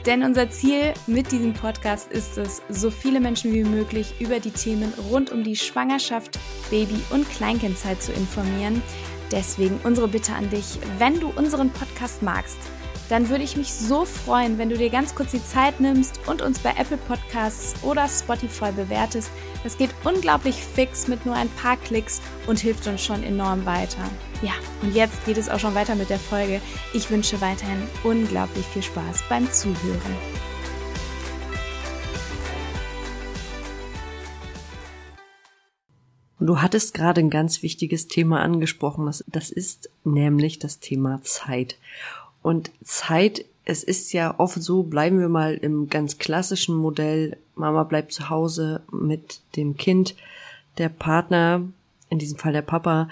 Denn 0.06 0.22
unser 0.22 0.48
Ziel 0.48 0.94
mit 1.06 1.30
diesem 1.30 1.52
Podcast 1.52 2.10
ist 2.10 2.38
es, 2.38 2.62
so 2.70 2.90
viele 2.90 3.20
Menschen 3.20 3.52
wie 3.52 3.64
möglich 3.64 4.14
über 4.18 4.40
die 4.40 4.50
Themen 4.50 4.92
rund 5.10 5.30
um 5.30 5.44
die 5.44 5.56
Schwangerschaft, 5.56 6.38
Baby- 6.70 7.02
und 7.10 7.28
Kleinkindzeit 7.28 8.02
zu 8.02 8.12
informieren. 8.12 8.82
Deswegen 9.30 9.78
unsere 9.84 10.08
Bitte 10.08 10.32
an 10.32 10.48
dich, 10.48 10.78
wenn 10.98 11.20
du 11.20 11.28
unseren 11.36 11.70
Podcast 11.70 12.22
magst, 12.22 12.58
dann 13.10 13.28
würde 13.28 13.42
ich 13.42 13.56
mich 13.56 13.74
so 13.74 14.04
freuen, 14.04 14.56
wenn 14.56 14.70
du 14.70 14.78
dir 14.78 14.88
ganz 14.88 15.16
kurz 15.16 15.32
die 15.32 15.44
Zeit 15.44 15.80
nimmst 15.80 16.20
und 16.28 16.42
uns 16.42 16.60
bei 16.60 16.70
Apple 16.78 16.96
Podcasts 16.96 17.74
oder 17.82 18.08
Spotify 18.08 18.70
bewertest. 18.70 19.30
Das 19.64 19.76
geht 19.76 19.90
unglaublich 20.04 20.54
fix 20.54 21.08
mit 21.08 21.26
nur 21.26 21.34
ein 21.34 21.48
paar 21.50 21.76
Klicks 21.76 22.22
und 22.46 22.60
hilft 22.60 22.86
uns 22.86 23.04
schon 23.04 23.24
enorm 23.24 23.66
weiter. 23.66 24.08
Ja, 24.42 24.52
und 24.82 24.94
jetzt 24.94 25.26
geht 25.26 25.38
es 25.38 25.48
auch 25.48 25.58
schon 25.58 25.74
weiter 25.74 25.96
mit 25.96 26.08
der 26.08 26.20
Folge. 26.20 26.60
Ich 26.94 27.10
wünsche 27.10 27.40
weiterhin 27.40 27.82
unglaublich 28.04 28.64
viel 28.66 28.82
Spaß 28.82 29.24
beim 29.28 29.50
Zuhören. 29.52 30.16
Du 36.42 36.62
hattest 36.62 36.94
gerade 36.94 37.20
ein 37.20 37.28
ganz 37.28 37.62
wichtiges 37.62 38.08
Thema 38.08 38.40
angesprochen. 38.40 39.04
Das, 39.04 39.22
das 39.26 39.50
ist 39.50 39.90
nämlich 40.04 40.58
das 40.58 40.78
Thema 40.78 41.20
Zeit. 41.22 41.76
Und 42.42 42.70
Zeit, 42.82 43.44
es 43.64 43.82
ist 43.82 44.12
ja 44.12 44.34
oft 44.38 44.62
so, 44.62 44.82
bleiben 44.82 45.20
wir 45.20 45.28
mal 45.28 45.54
im 45.54 45.88
ganz 45.88 46.18
klassischen 46.18 46.76
Modell, 46.76 47.36
Mama 47.54 47.84
bleibt 47.84 48.12
zu 48.12 48.30
Hause 48.30 48.82
mit 48.90 49.40
dem 49.56 49.76
Kind, 49.76 50.14
der 50.78 50.88
Partner, 50.88 51.62
in 52.08 52.18
diesem 52.18 52.38
Fall 52.38 52.52
der 52.52 52.62
Papa, 52.62 53.08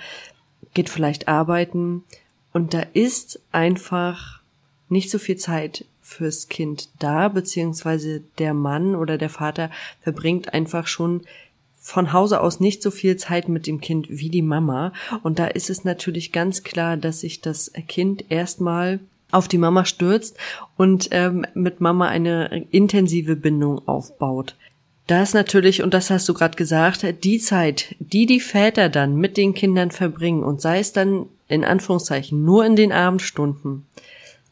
geht 0.74 0.88
vielleicht 0.88 1.28
arbeiten. 1.28 2.04
Und 2.52 2.74
da 2.74 2.82
ist 2.92 3.40
einfach 3.52 4.40
nicht 4.88 5.10
so 5.10 5.18
viel 5.18 5.36
Zeit 5.36 5.84
fürs 6.00 6.48
Kind 6.48 6.88
da, 6.98 7.28
beziehungsweise 7.28 8.22
der 8.38 8.54
Mann 8.54 8.94
oder 8.94 9.18
der 9.18 9.28
Vater 9.28 9.70
verbringt 10.00 10.54
einfach 10.54 10.86
schon 10.86 11.22
von 11.80 12.12
Hause 12.12 12.40
aus 12.40 12.60
nicht 12.60 12.82
so 12.82 12.90
viel 12.90 13.16
Zeit 13.16 13.48
mit 13.48 13.66
dem 13.66 13.80
Kind 13.80 14.08
wie 14.10 14.30
die 14.30 14.42
Mama. 14.42 14.92
Und 15.22 15.38
da 15.38 15.46
ist 15.46 15.70
es 15.70 15.84
natürlich 15.84 16.32
ganz 16.32 16.62
klar, 16.62 16.96
dass 16.96 17.20
sich 17.20 17.40
das 17.40 17.72
Kind 17.86 18.30
erstmal 18.30 19.00
auf 19.30 19.48
die 19.48 19.58
Mama 19.58 19.84
stürzt 19.84 20.36
und 20.76 21.08
ähm, 21.10 21.46
mit 21.54 21.80
Mama 21.80 22.08
eine 22.08 22.66
intensive 22.70 23.36
Bindung 23.36 23.86
aufbaut. 23.86 24.56
Das 25.06 25.32
natürlich, 25.32 25.82
und 25.82 25.94
das 25.94 26.10
hast 26.10 26.28
du 26.28 26.34
gerade 26.34 26.56
gesagt, 26.56 27.24
die 27.24 27.38
Zeit, 27.38 27.96
die 27.98 28.26
die 28.26 28.40
Väter 28.40 28.90
dann 28.90 29.16
mit 29.16 29.36
den 29.36 29.54
Kindern 29.54 29.90
verbringen, 29.90 30.42
und 30.42 30.60
sei 30.60 30.80
es 30.80 30.92
dann 30.92 31.26
in 31.48 31.64
Anführungszeichen 31.64 32.44
nur 32.44 32.66
in 32.66 32.76
den 32.76 32.92
Abendstunden, 32.92 33.86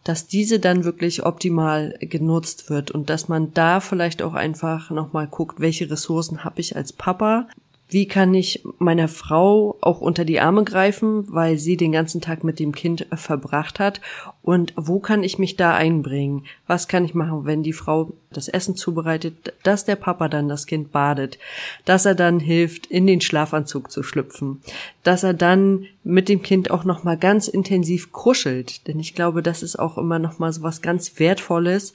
dass 0.02 0.28
diese 0.28 0.58
dann 0.58 0.84
wirklich 0.84 1.26
optimal 1.26 1.96
genutzt 2.00 2.70
wird 2.70 2.90
und 2.90 3.10
dass 3.10 3.28
man 3.28 3.52
da 3.52 3.80
vielleicht 3.80 4.22
auch 4.22 4.34
einfach 4.34 4.90
nochmal 4.90 5.26
guckt, 5.26 5.60
welche 5.60 5.90
Ressourcen 5.90 6.44
habe 6.44 6.60
ich 6.60 6.76
als 6.76 6.92
Papa, 6.92 7.48
wie 7.88 8.08
kann 8.08 8.34
ich 8.34 8.64
meiner 8.78 9.06
Frau 9.06 9.76
auch 9.80 10.00
unter 10.00 10.24
die 10.24 10.40
Arme 10.40 10.64
greifen, 10.64 11.24
weil 11.32 11.56
sie 11.56 11.76
den 11.76 11.92
ganzen 11.92 12.20
Tag 12.20 12.42
mit 12.42 12.58
dem 12.58 12.72
Kind 12.72 13.06
verbracht 13.14 13.78
hat? 13.78 14.00
Und 14.42 14.72
wo 14.76 14.98
kann 14.98 15.22
ich 15.22 15.38
mich 15.38 15.56
da 15.56 15.74
einbringen? 15.74 16.44
Was 16.66 16.88
kann 16.88 17.04
ich 17.04 17.14
machen, 17.14 17.44
wenn 17.44 17.62
die 17.62 17.72
Frau 17.72 18.12
das 18.30 18.48
Essen 18.48 18.74
zubereitet, 18.74 19.54
dass 19.62 19.84
der 19.84 19.96
Papa 19.96 20.28
dann 20.28 20.48
das 20.48 20.66
Kind 20.66 20.90
badet, 20.90 21.38
dass 21.84 22.06
er 22.06 22.16
dann 22.16 22.40
hilft, 22.40 22.86
in 22.86 23.06
den 23.06 23.20
Schlafanzug 23.20 23.90
zu 23.90 24.02
schlüpfen, 24.02 24.60
dass 25.04 25.22
er 25.22 25.34
dann 25.34 25.86
mit 26.02 26.28
dem 26.28 26.42
Kind 26.42 26.72
auch 26.72 26.84
noch 26.84 27.04
mal 27.04 27.16
ganz 27.16 27.46
intensiv 27.46 28.10
kuschelt, 28.10 28.88
denn 28.88 28.98
ich 28.98 29.14
glaube, 29.14 29.42
das 29.42 29.62
ist 29.62 29.78
auch 29.78 29.96
immer 29.96 30.18
noch 30.18 30.40
mal 30.40 30.52
so 30.52 30.62
was 30.62 30.82
ganz 30.82 31.20
wertvolles, 31.20 31.94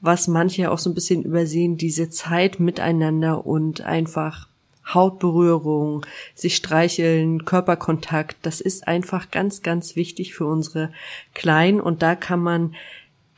was 0.00 0.28
manche 0.28 0.70
auch 0.70 0.78
so 0.78 0.90
ein 0.90 0.94
bisschen 0.94 1.22
übersehen, 1.22 1.76
diese 1.76 2.10
Zeit 2.10 2.60
miteinander 2.60 3.46
und 3.46 3.80
einfach 3.80 4.47
Hautberührung, 4.94 6.04
sich 6.34 6.56
streicheln, 6.56 7.44
Körperkontakt, 7.44 8.36
das 8.42 8.60
ist 8.60 8.88
einfach 8.88 9.30
ganz, 9.30 9.62
ganz 9.62 9.96
wichtig 9.96 10.34
für 10.34 10.46
unsere 10.46 10.90
Kleinen 11.34 11.80
und 11.80 12.02
da 12.02 12.14
kann 12.14 12.40
man 12.40 12.74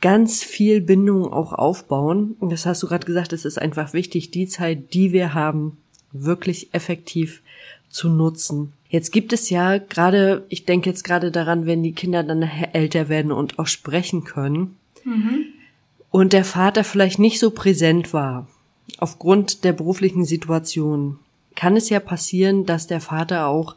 ganz 0.01 0.43
viel 0.43 0.81
Bindung 0.81 1.31
auch 1.31 1.53
aufbauen. 1.53 2.35
Und 2.39 2.51
das 2.51 2.65
hast 2.65 2.81
du 2.83 2.87
gerade 2.87 3.05
gesagt, 3.05 3.33
es 3.33 3.45
ist 3.45 3.61
einfach 3.61 3.93
wichtig, 3.93 4.31
die 4.31 4.47
Zeit, 4.47 4.93
die 4.93 5.11
wir 5.13 5.33
haben, 5.33 5.77
wirklich 6.11 6.73
effektiv 6.73 7.41
zu 7.87 8.09
nutzen. 8.09 8.73
Jetzt 8.89 9.11
gibt 9.11 9.31
es 9.31 9.49
ja 9.49 9.77
gerade, 9.77 10.45
ich 10.49 10.65
denke 10.65 10.89
jetzt 10.89 11.03
gerade 11.03 11.31
daran, 11.31 11.65
wenn 11.65 11.83
die 11.83 11.93
Kinder 11.93 12.23
dann 12.23 12.41
älter 12.41 13.09
werden 13.09 13.31
und 13.31 13.59
auch 13.59 13.67
sprechen 13.67 14.23
können 14.23 14.75
mhm. 15.05 15.45
und 16.09 16.33
der 16.33 16.43
Vater 16.43 16.83
vielleicht 16.83 17.19
nicht 17.19 17.39
so 17.39 17.51
präsent 17.51 18.13
war 18.13 18.47
aufgrund 18.97 19.63
der 19.63 19.73
beruflichen 19.73 20.25
Situation 20.25 21.19
kann 21.55 21.75
es 21.75 21.89
ja 21.89 21.99
passieren, 21.99 22.65
dass 22.65 22.87
der 22.87 23.01
Vater 23.01 23.47
auch 23.47 23.75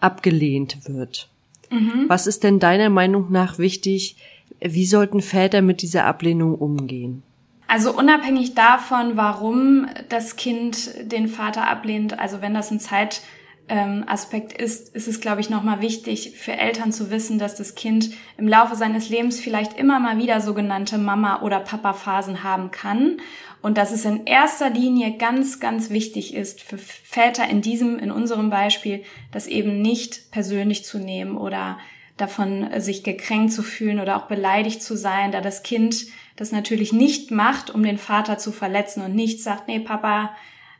abgelehnt 0.00 0.88
wird. 0.88 1.28
Mhm. 1.70 2.04
Was 2.08 2.26
ist 2.26 2.44
denn 2.44 2.58
deiner 2.60 2.90
Meinung 2.90 3.32
nach 3.32 3.58
wichtig? 3.58 4.16
Wie 4.60 4.86
sollten 4.86 5.22
Väter 5.22 5.62
mit 5.62 5.82
dieser 5.82 6.04
Ablehnung 6.04 6.54
umgehen? 6.54 7.22
Also 7.66 7.96
unabhängig 7.96 8.54
davon, 8.54 9.16
warum 9.16 9.86
das 10.08 10.36
Kind 10.36 10.90
den 11.10 11.28
Vater 11.28 11.68
ablehnt, 11.68 12.18
also 12.18 12.42
wenn 12.42 12.54
das 12.54 12.70
ein 12.70 12.80
Zeit 12.80 13.22
ähm, 13.68 14.04
Aspekt 14.06 14.52
ist, 14.52 14.94
ist 14.94 15.08
es, 15.08 15.20
glaube 15.20 15.40
ich, 15.40 15.48
nochmal 15.48 15.80
wichtig 15.80 16.32
für 16.36 16.52
Eltern 16.52 16.92
zu 16.92 17.10
wissen, 17.10 17.38
dass 17.38 17.54
das 17.54 17.74
Kind 17.74 18.10
im 18.36 18.46
Laufe 18.46 18.76
seines 18.76 19.08
Lebens 19.08 19.40
vielleicht 19.40 19.78
immer 19.78 20.00
mal 20.00 20.18
wieder 20.18 20.40
sogenannte 20.40 20.98
Mama- 20.98 21.42
oder 21.42 21.60
Papa-Phasen 21.60 22.42
haben 22.42 22.70
kann 22.70 23.18
und 23.62 23.78
dass 23.78 23.92
es 23.92 24.04
in 24.04 24.26
erster 24.26 24.68
Linie 24.68 25.16
ganz, 25.16 25.60
ganz 25.60 25.88
wichtig 25.88 26.34
ist 26.34 26.60
für 26.60 26.76
Väter 26.76 27.48
in 27.48 27.62
diesem, 27.62 27.98
in 27.98 28.10
unserem 28.10 28.50
Beispiel, 28.50 29.02
das 29.32 29.46
eben 29.46 29.80
nicht 29.80 30.30
persönlich 30.30 30.84
zu 30.84 30.98
nehmen 30.98 31.38
oder 31.38 31.78
davon 32.18 32.70
äh, 32.70 32.82
sich 32.82 33.02
gekränkt 33.02 33.54
zu 33.54 33.62
fühlen 33.62 34.00
oder 34.00 34.18
auch 34.18 34.26
beleidigt 34.26 34.82
zu 34.82 34.96
sein, 34.96 35.32
da 35.32 35.40
das 35.40 35.62
Kind 35.62 36.06
das 36.36 36.52
natürlich 36.52 36.92
nicht 36.92 37.30
macht, 37.30 37.70
um 37.70 37.82
den 37.82 37.96
Vater 37.96 38.36
zu 38.36 38.52
verletzen 38.52 39.02
und 39.02 39.14
nicht 39.14 39.42
sagt, 39.42 39.68
nee, 39.68 39.78
Papa, 39.78 40.36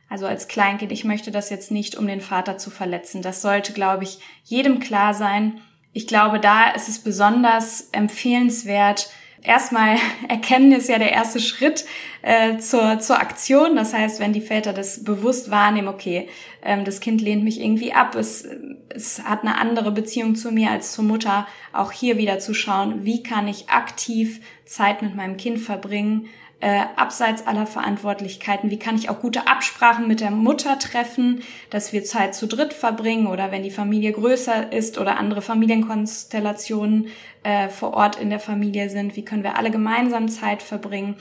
also 0.09 0.27
als 0.27 0.47
Kleinkind, 0.47 0.91
ich 0.91 1.03
möchte 1.03 1.31
das 1.31 1.49
jetzt 1.49 1.71
nicht, 1.71 1.95
um 1.95 2.07
den 2.07 2.21
Vater 2.21 2.57
zu 2.57 2.69
verletzen. 2.69 3.21
Das 3.21 3.41
sollte, 3.41 3.73
glaube 3.73 4.03
ich, 4.03 4.19
jedem 4.43 4.79
klar 4.79 5.13
sein. 5.13 5.61
Ich 5.93 6.07
glaube, 6.07 6.39
da 6.39 6.71
ist 6.71 6.89
es 6.89 6.99
besonders 6.99 7.89
empfehlenswert, 7.91 9.09
erstmal 9.45 9.97
erkennen 10.27 10.71
ist 10.71 10.89
ja 10.89 10.99
der 10.99 11.11
erste 11.11 11.39
Schritt 11.39 11.85
äh, 12.21 12.57
zur, 12.57 12.99
zur 12.99 13.19
Aktion. 13.19 13.75
Das 13.75 13.93
heißt, 13.93 14.19
wenn 14.19 14.33
die 14.33 14.41
Väter 14.41 14.73
das 14.73 15.03
bewusst 15.03 15.51
wahrnehmen, 15.51 15.87
okay, 15.87 16.27
ähm, 16.63 16.85
das 16.85 16.99
Kind 16.99 17.21
lehnt 17.21 17.43
mich 17.43 17.61
irgendwie 17.61 17.93
ab, 17.93 18.15
es, 18.15 18.47
es 18.89 19.23
hat 19.23 19.41
eine 19.41 19.57
andere 19.57 19.91
Beziehung 19.91 20.35
zu 20.35 20.51
mir 20.51 20.71
als 20.71 20.93
zur 20.93 21.05
Mutter, 21.05 21.47
auch 21.73 21.91
hier 21.91 22.17
wieder 22.17 22.39
zu 22.39 22.53
schauen, 22.53 23.05
wie 23.05 23.23
kann 23.23 23.47
ich 23.47 23.69
aktiv 23.69 24.41
Zeit 24.65 25.01
mit 25.01 25.15
meinem 25.15 25.37
Kind 25.37 25.59
verbringen, 25.59 26.27
äh, 26.59 26.81
abseits 26.95 27.45
aller 27.45 27.65
Verantwortlichkeiten? 27.65 28.69
Wie 28.69 28.79
kann 28.79 28.95
ich 28.95 29.09
auch 29.09 29.19
gute 29.19 29.47
Absprachen 29.47 30.07
mit 30.07 30.21
der 30.21 30.31
Mutter 30.31 30.79
treffen, 30.79 31.41
dass 31.69 31.93
wir 31.93 32.03
Zeit 32.03 32.35
zu 32.35 32.47
dritt 32.47 32.73
verbringen 32.73 33.27
oder 33.27 33.51
wenn 33.51 33.63
die 33.63 33.71
Familie 33.71 34.11
größer 34.11 34.71
ist 34.71 34.97
oder 34.97 35.17
andere 35.17 35.41
Familienkonstellationen 35.41 37.07
äh, 37.43 37.69
vor 37.69 37.93
Ort 37.93 38.17
in 38.17 38.29
der 38.29 38.39
Familie 38.39 38.89
sind? 38.89 39.15
Wie 39.15 39.25
können 39.25 39.43
wir 39.43 39.57
alle 39.57 39.71
gemeinsam 39.71 40.27
Zeit 40.29 40.61
verbringen? 40.61 41.15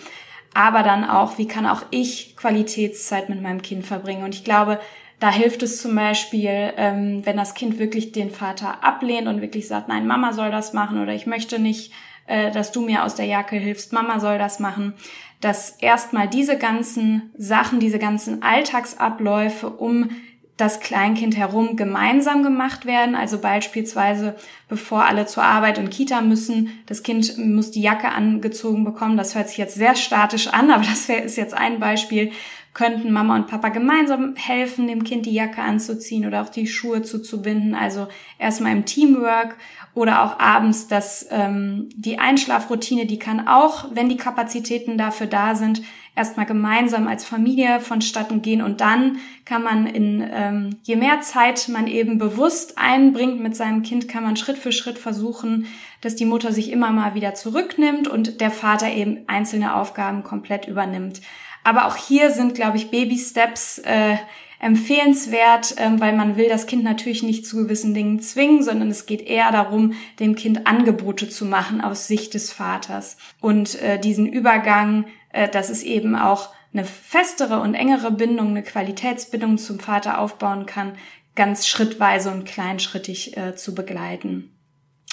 Aber 0.54 0.84
dann 0.84 1.04
auch, 1.04 1.36
wie 1.36 1.48
kann 1.48 1.66
auch 1.66 1.82
ich 1.90 2.36
Qualitätszeit 2.36 3.28
mit 3.28 3.42
meinem 3.42 3.60
Kind 3.60 3.84
verbringen? 3.84 4.22
Und 4.22 4.34
ich 4.34 4.44
glaube, 4.44 4.78
da 5.20 5.30
hilft 5.30 5.62
es 5.62 5.80
zum 5.80 5.94
Beispiel, 5.94 6.72
ähm, 6.76 7.24
wenn 7.24 7.36
das 7.36 7.54
Kind 7.54 7.78
wirklich 7.78 8.12
den 8.12 8.30
Vater 8.30 8.84
ablehnt 8.84 9.26
und 9.26 9.40
wirklich 9.40 9.66
sagt, 9.66 9.88
nein, 9.88 10.06
Mama 10.06 10.32
soll 10.32 10.50
das 10.50 10.72
machen 10.72 11.00
oder 11.02 11.12
ich 11.12 11.26
möchte 11.26 11.58
nicht, 11.58 11.92
äh, 12.26 12.50
dass 12.50 12.72
du 12.72 12.82
mir 12.82 13.04
aus 13.04 13.14
der 13.14 13.26
Jacke 13.26 13.56
hilfst, 13.56 13.92
Mama 13.92 14.20
soll 14.20 14.38
das 14.38 14.60
machen, 14.60 14.94
dass 15.40 15.70
erstmal 15.70 16.28
diese 16.28 16.56
ganzen 16.56 17.30
Sachen, 17.36 17.80
diese 17.80 17.98
ganzen 17.98 18.42
Alltagsabläufe 18.42 19.70
um 19.70 20.10
das 20.56 20.78
Kleinkind 20.78 21.36
herum 21.36 21.76
gemeinsam 21.76 22.42
gemacht 22.44 22.86
werden. 22.86 23.16
Also 23.16 23.38
beispielsweise, 23.38 24.36
bevor 24.68 25.04
alle 25.04 25.26
zur 25.26 25.42
Arbeit 25.42 25.78
und 25.78 25.90
Kita 25.90 26.20
müssen, 26.20 26.70
das 26.86 27.02
Kind 27.02 27.36
muss 27.38 27.72
die 27.72 27.82
Jacke 27.82 28.10
angezogen 28.10 28.84
bekommen. 28.84 29.16
Das 29.16 29.34
hört 29.34 29.48
sich 29.48 29.58
jetzt 29.58 29.74
sehr 29.74 29.96
statisch 29.96 30.48
an, 30.48 30.70
aber 30.70 30.84
das 30.84 31.08
ist 31.08 31.36
jetzt 31.36 31.54
ein 31.54 31.80
Beispiel. 31.80 32.30
Könnten 32.74 33.12
Mama 33.12 33.36
und 33.36 33.46
Papa 33.46 33.68
gemeinsam 33.68 34.34
helfen, 34.36 34.88
dem 34.88 35.04
Kind 35.04 35.26
die 35.26 35.32
Jacke 35.32 35.62
anzuziehen 35.62 36.26
oder 36.26 36.42
auch 36.42 36.48
die 36.48 36.66
Schuhe 36.66 37.02
zuzubinden. 37.02 37.74
Also 37.74 38.08
erstmal 38.38 38.72
im 38.72 38.84
Teamwork 38.84 39.56
oder 39.94 40.24
auch 40.24 40.40
abends, 40.40 40.88
dass 40.88 41.26
ähm, 41.30 41.88
die 41.94 42.18
Einschlafroutine, 42.18 43.06
die 43.06 43.18
kann 43.18 43.46
auch, 43.46 43.86
wenn 43.92 44.08
die 44.08 44.16
Kapazitäten 44.16 44.98
dafür 44.98 45.28
da 45.28 45.54
sind, 45.54 45.82
erstmal 46.16 46.46
gemeinsam 46.46 47.08
als 47.08 47.24
Familie 47.24 47.80
vonstatten 47.80 48.42
gehen 48.42 48.62
und 48.62 48.80
dann 48.80 49.18
kann 49.44 49.62
man 49.62 49.86
in 49.86 50.26
ähm, 50.32 50.76
je 50.82 50.96
mehr 50.96 51.20
Zeit 51.20 51.68
man 51.68 51.86
eben 51.86 52.18
bewusst 52.18 52.78
einbringt 52.78 53.40
mit 53.40 53.56
seinem 53.56 53.82
Kind, 53.82 54.08
kann 54.08 54.22
man 54.22 54.36
Schritt 54.36 54.58
für 54.58 54.72
Schritt 54.72 54.98
versuchen, 54.98 55.66
dass 56.00 56.16
die 56.16 56.24
Mutter 56.24 56.52
sich 56.52 56.70
immer 56.70 56.90
mal 56.90 57.14
wieder 57.14 57.34
zurücknimmt 57.34 58.08
und 58.08 58.40
der 58.40 58.50
Vater 58.50 58.90
eben 58.90 59.24
einzelne 59.26 59.74
Aufgaben 59.74 60.22
komplett 60.22 60.68
übernimmt. 60.68 61.20
Aber 61.64 61.86
auch 61.86 61.96
hier 61.96 62.30
sind, 62.30 62.54
glaube 62.54 62.76
ich, 62.76 62.90
Baby 62.90 63.18
Steps 63.18 63.78
äh, 63.78 64.16
empfehlenswert, 64.60 65.74
ähm, 65.78 66.00
weil 66.00 66.14
man 66.14 66.36
will 66.36 66.48
das 66.48 66.66
Kind 66.66 66.84
natürlich 66.84 67.22
nicht 67.22 67.46
zu 67.46 67.56
gewissen 67.56 67.92
Dingen 67.92 68.20
zwingen, 68.20 68.62
sondern 68.62 68.90
es 68.90 69.06
geht 69.06 69.22
eher 69.22 69.50
darum, 69.50 69.92
dem 70.20 70.36
Kind 70.36 70.66
Angebote 70.66 71.28
zu 71.28 71.44
machen 71.44 71.80
aus 71.80 72.06
Sicht 72.06 72.34
des 72.34 72.52
Vaters. 72.52 73.16
Und 73.40 73.80
äh, 73.82 73.98
diesen 73.98 74.26
Übergang, 74.26 75.06
äh, 75.30 75.48
dass 75.48 75.68
es 75.68 75.82
eben 75.82 76.16
auch 76.16 76.50
eine 76.72 76.84
festere 76.84 77.60
und 77.60 77.74
engere 77.74 78.10
Bindung, 78.10 78.48
eine 78.48 78.62
Qualitätsbindung 78.62 79.58
zum 79.58 79.80
Vater 79.80 80.18
aufbauen 80.18 80.66
kann, 80.66 80.92
ganz 81.34 81.66
schrittweise 81.66 82.30
und 82.30 82.44
kleinschrittig 82.44 83.36
äh, 83.36 83.54
zu 83.54 83.74
begleiten. 83.74 84.53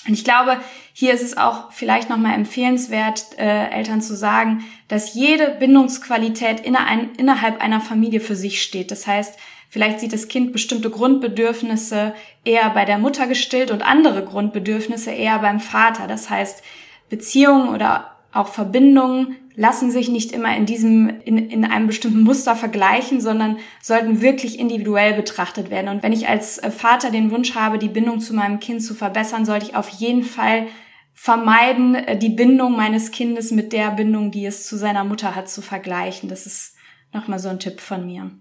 Und 0.08 0.14
ich 0.14 0.24
glaube, 0.24 0.58
hier 0.94 1.14
ist 1.14 1.22
es 1.22 1.38
auch 1.38 1.72
vielleicht 1.72 2.10
nochmal 2.10 2.34
empfehlenswert, 2.34 3.38
äh, 3.38 3.70
Eltern 3.70 4.02
zu 4.02 4.16
sagen, 4.16 4.64
dass 4.88 5.14
jede 5.14 5.52
Bindungsqualität 5.60 6.62
innerhalb 6.62 7.62
einer 7.62 7.82
Familie 7.82 8.20
für 8.20 8.36
sich 8.36 8.62
steht. 8.62 8.90
Das 8.90 9.06
heißt, 9.06 9.38
vielleicht 9.70 10.00
sieht 10.00 10.14
das 10.14 10.28
Kind 10.28 10.54
bestimmte 10.54 10.90
Grundbedürfnisse 10.90 12.14
eher 12.44 12.70
bei 12.72 12.86
der 12.86 12.98
Mutter 12.98 13.28
gestillt 13.28 13.70
und 13.70 13.84
andere 13.84 14.26
Grundbedürfnisse 14.26 15.12
eher 15.12 15.38
beim 15.40 15.60
Vater. 15.60 16.08
Das 16.08 16.30
heißt, 16.30 16.64
Beziehungen 17.10 17.70
oder 17.70 18.11
auch 18.32 18.48
Verbindungen 18.48 19.36
lassen 19.56 19.92
sich 19.92 20.10
nicht 20.10 20.32
immer 20.32 20.56
in 20.56 20.66
diesem, 20.66 21.10
in, 21.24 21.38
in 21.38 21.66
einem 21.66 21.88
bestimmten 21.88 22.24
Muster 22.24 22.56
vergleichen, 22.56 23.20
sondern 23.20 23.58
sollten 23.82 24.22
wirklich 24.22 24.60
individuell 24.60 25.14
betrachtet 25.14 25.70
werden. 25.70 25.90
Und 25.90 26.04
wenn 26.04 26.14
ich 26.14 26.28
als 26.28 26.58
äh, 26.58 26.72
Vater 26.72 27.12
den 27.12 27.32
Wunsch 27.32 27.56
habe, 27.56 27.78
die 27.78 27.90
Bindung 27.90 28.22
zu 28.22 28.34
meinem 28.34 28.60
Kind 28.60 28.82
zu 28.82 28.94
verbessern, 28.94 29.46
sollte 29.46 29.66
ich 29.66 29.76
auf 29.76 29.90
jeden 29.90 30.24
Fall 30.24 30.68
vermeiden, 31.14 31.96
äh, 31.96 32.18
die 32.18 32.30
Bindung 32.30 32.76
meines 32.78 33.12
Kindes 33.12 33.52
mit 33.52 33.74
der 33.74 33.92
Bindung, 33.92 34.32
die 34.32 34.46
es 34.46 34.66
zu 34.66 34.78
seiner 34.78 35.04
Mutter 35.04 35.36
hat, 35.36 35.50
zu 35.50 35.62
vergleichen. 35.62 36.30
Das 36.30 36.46
ist 36.46 36.76
nochmal 37.14 37.40
so 37.40 37.50
ein 37.50 37.60
Tipp 37.60 37.82
von 37.82 38.06
mir. 38.06 38.32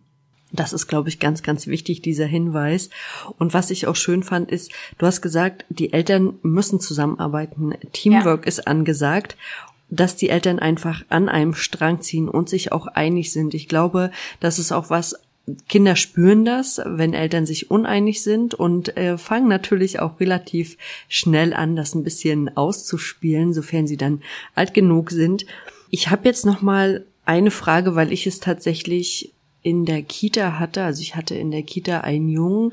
Das 0.53 0.73
ist, 0.73 0.89
glaube 0.89 1.09
ich, 1.09 1.21
ganz, 1.21 1.43
ganz 1.43 1.67
wichtig, 1.69 2.03
dieser 2.03 2.27
Hinweis. 2.27 2.91
Und 3.39 3.55
was 3.55 3.71
ich 3.71 3.87
auch 3.87 3.95
schön 3.95 4.23
fand, 4.23 4.51
ist, 4.51 4.73
du 4.99 5.07
hast 5.07 5.23
gesagt, 5.23 5.65
die 5.69 5.93
Eltern 5.93 6.39
müssen 6.43 6.81
zusammenarbeiten. 6.81 7.75
Teamwork 7.93 8.45
ja. 8.45 8.49
ist 8.49 8.67
angesagt 8.67 9.37
dass 9.91 10.17
die 10.17 10.29
Eltern 10.29 10.59
einfach 10.59 11.05
an 11.09 11.29
einem 11.29 11.55
Strang 11.55 12.01
ziehen 12.01 12.29
und 12.29 12.49
sich 12.49 12.73
auch 12.73 12.87
einig 12.87 13.33
sind. 13.33 13.55
Ich 13.55 13.69
glaube, 13.69 14.11
das 14.39 14.59
ist 14.59 14.73
auch 14.73 14.91
was, 14.91 15.17
Kinder 15.69 15.97
spüren 15.97 16.45
das, 16.45 16.81
wenn 16.85 17.15
Eltern 17.15 17.47
sich 17.47 17.71
uneinig 17.71 18.23
sind 18.23 18.55
und 18.55 18.97
äh, 18.97 19.19
fangen 19.19 19.49
natürlich 19.49 20.01
auch 20.01 20.21
relativ 20.21 20.77
schnell 21.09 21.53
an, 21.53 21.77
das 21.77 21.95
ein 21.95 22.05
bisschen 22.05 22.57
auszuspielen, 22.57 23.53
sofern 23.53 23.87
sie 23.87 23.97
dann 23.97 24.23
alt 24.55 24.75
genug 24.75 25.11
sind. 25.11 25.47
Ich 25.91 26.09
habe 26.09 26.29
jetzt 26.29 26.47
noch 26.47 26.63
mal 26.63 27.05
eine 27.25 27.51
Frage, 27.51 27.95
weil 27.95 28.13
ich 28.13 28.27
es 28.27 28.41
tatsächlich 28.41 29.33
in 29.63 29.85
der 29.85 30.03
Kita 30.03 30.59
hatte. 30.59 30.83
Also 30.83 31.03
ich 31.03 31.17
hatte 31.17 31.35
in 31.35 31.51
der 31.51 31.63
Kita 31.63 32.01
einen 32.01 32.29
Jungen, 32.29 32.73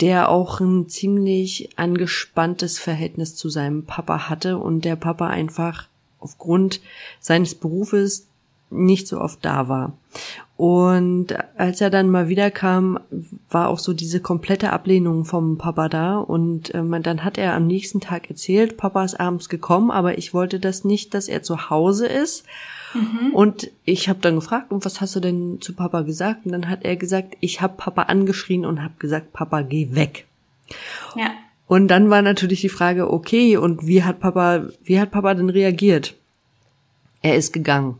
der 0.00 0.28
auch 0.28 0.60
ein 0.60 0.88
ziemlich 0.88 1.70
angespanntes 1.76 2.78
Verhältnis 2.78 3.36
zu 3.36 3.48
seinem 3.48 3.84
Papa 3.84 4.28
hatte 4.28 4.58
und 4.58 4.84
der 4.84 4.96
Papa 4.96 5.28
einfach 5.28 5.88
aufgrund 6.24 6.80
seines 7.20 7.54
Berufes 7.54 8.26
nicht 8.70 9.06
so 9.06 9.20
oft 9.20 9.44
da 9.44 9.68
war. 9.68 9.92
Und 10.56 11.34
als 11.56 11.80
er 11.80 11.90
dann 11.90 12.10
mal 12.10 12.28
wiederkam, 12.28 12.98
war 13.50 13.68
auch 13.68 13.80
so 13.80 13.92
diese 13.92 14.20
komplette 14.20 14.72
Ablehnung 14.72 15.24
vom 15.24 15.58
Papa 15.58 15.88
da. 15.88 16.18
Und 16.18 16.72
ähm, 16.74 17.02
dann 17.02 17.24
hat 17.24 17.38
er 17.38 17.54
am 17.54 17.66
nächsten 17.66 18.00
Tag 18.00 18.30
erzählt, 18.30 18.76
Papa 18.76 19.04
ist 19.04 19.18
abends 19.18 19.48
gekommen, 19.48 19.90
aber 19.90 20.16
ich 20.16 20.32
wollte 20.32 20.60
das 20.60 20.84
nicht, 20.84 21.14
dass 21.14 21.28
er 21.28 21.42
zu 21.42 21.70
Hause 21.70 22.06
ist. 22.06 22.44
Mhm. 22.94 23.34
Und 23.34 23.70
ich 23.84 24.08
habe 24.08 24.20
dann 24.20 24.36
gefragt, 24.36 24.70
und 24.70 24.84
was 24.84 25.00
hast 25.00 25.16
du 25.16 25.20
denn 25.20 25.60
zu 25.60 25.74
Papa 25.74 26.02
gesagt? 26.02 26.46
Und 26.46 26.52
dann 26.52 26.68
hat 26.68 26.84
er 26.84 26.96
gesagt, 26.96 27.36
ich 27.40 27.60
habe 27.60 27.74
Papa 27.76 28.02
angeschrien 28.02 28.64
und 28.64 28.80
habe 28.80 28.94
gesagt, 29.00 29.32
Papa, 29.32 29.62
geh 29.62 29.94
weg. 29.94 30.26
Ja. 31.16 31.30
Und 31.66 31.88
dann 31.88 32.10
war 32.10 32.22
natürlich 32.22 32.60
die 32.60 32.68
Frage, 32.68 33.10
okay, 33.10 33.56
und 33.56 33.86
wie 33.86 34.02
hat 34.02 34.20
Papa, 34.20 34.68
wie 34.82 35.00
hat 35.00 35.10
Papa 35.10 35.34
denn 35.34 35.50
reagiert? 35.50 36.14
Er 37.22 37.36
ist 37.36 37.52
gegangen. 37.52 37.96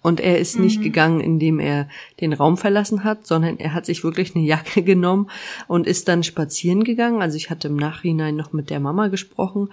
Und 0.00 0.20
er 0.20 0.38
ist 0.38 0.56
mhm. 0.56 0.64
nicht 0.64 0.82
gegangen, 0.82 1.20
indem 1.20 1.58
er 1.58 1.88
den 2.20 2.32
Raum 2.32 2.56
verlassen 2.56 3.02
hat, 3.02 3.26
sondern 3.26 3.58
er 3.58 3.74
hat 3.74 3.86
sich 3.86 4.04
wirklich 4.04 4.34
eine 4.34 4.44
Jacke 4.44 4.82
genommen 4.84 5.28
und 5.66 5.86
ist 5.86 6.08
dann 6.08 6.22
spazieren 6.22 6.84
gegangen. 6.84 7.20
Also 7.20 7.36
ich 7.36 7.50
hatte 7.50 7.68
im 7.68 7.76
Nachhinein 7.76 8.36
noch 8.36 8.52
mit 8.52 8.70
der 8.70 8.80
Mama 8.80 9.08
gesprochen. 9.08 9.70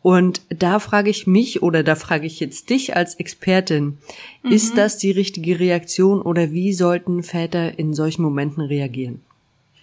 Und 0.00 0.42
da 0.50 0.78
frage 0.80 1.10
ich 1.10 1.26
mich 1.26 1.62
oder 1.62 1.82
da 1.82 1.94
frage 1.94 2.26
ich 2.26 2.38
jetzt 2.38 2.68
dich 2.68 2.94
als 2.94 3.14
Expertin, 3.14 3.98
mhm. 4.42 4.52
ist 4.52 4.76
das 4.76 4.98
die 4.98 5.10
richtige 5.10 5.58
Reaktion 5.58 6.20
oder 6.20 6.52
wie 6.52 6.74
sollten 6.74 7.22
Väter 7.22 7.78
in 7.78 7.94
solchen 7.94 8.22
Momenten 8.22 8.62
reagieren? 8.62 9.22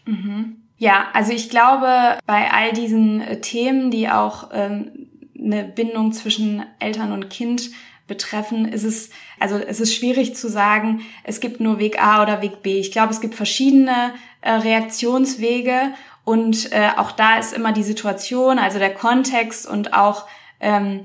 Mhm. 0.05 0.57
Ja, 0.81 1.09
also 1.13 1.31
ich 1.31 1.51
glaube, 1.51 2.17
bei 2.25 2.51
all 2.51 2.73
diesen 2.73 3.21
äh, 3.21 3.39
Themen, 3.39 3.91
die 3.91 4.09
auch 4.09 4.49
ähm, 4.51 5.09
eine 5.37 5.63
Bindung 5.63 6.11
zwischen 6.11 6.65
Eltern 6.79 7.11
und 7.11 7.29
Kind 7.29 7.69
betreffen, 8.07 8.67
ist 8.67 8.83
es, 8.83 9.11
also 9.39 9.57
es 9.57 9.79
ist 9.79 9.93
schwierig 9.93 10.35
zu 10.35 10.49
sagen, 10.49 11.01
es 11.23 11.39
gibt 11.39 11.59
nur 11.59 11.77
Weg 11.77 12.01
A 12.01 12.23
oder 12.23 12.41
Weg 12.41 12.63
B. 12.63 12.79
Ich 12.79 12.91
glaube, 12.91 13.13
es 13.13 13.21
gibt 13.21 13.35
verschiedene 13.35 14.15
äh, 14.41 14.53
Reaktionswege 14.53 15.93
und 16.23 16.71
äh, 16.71 16.89
auch 16.97 17.11
da 17.11 17.37
ist 17.37 17.53
immer 17.53 17.73
die 17.73 17.83
Situation, 17.83 18.57
also 18.57 18.79
der 18.79 18.95
Kontext 18.95 19.67
und 19.67 19.93
auch 19.93 20.25
ähm, 20.59 21.01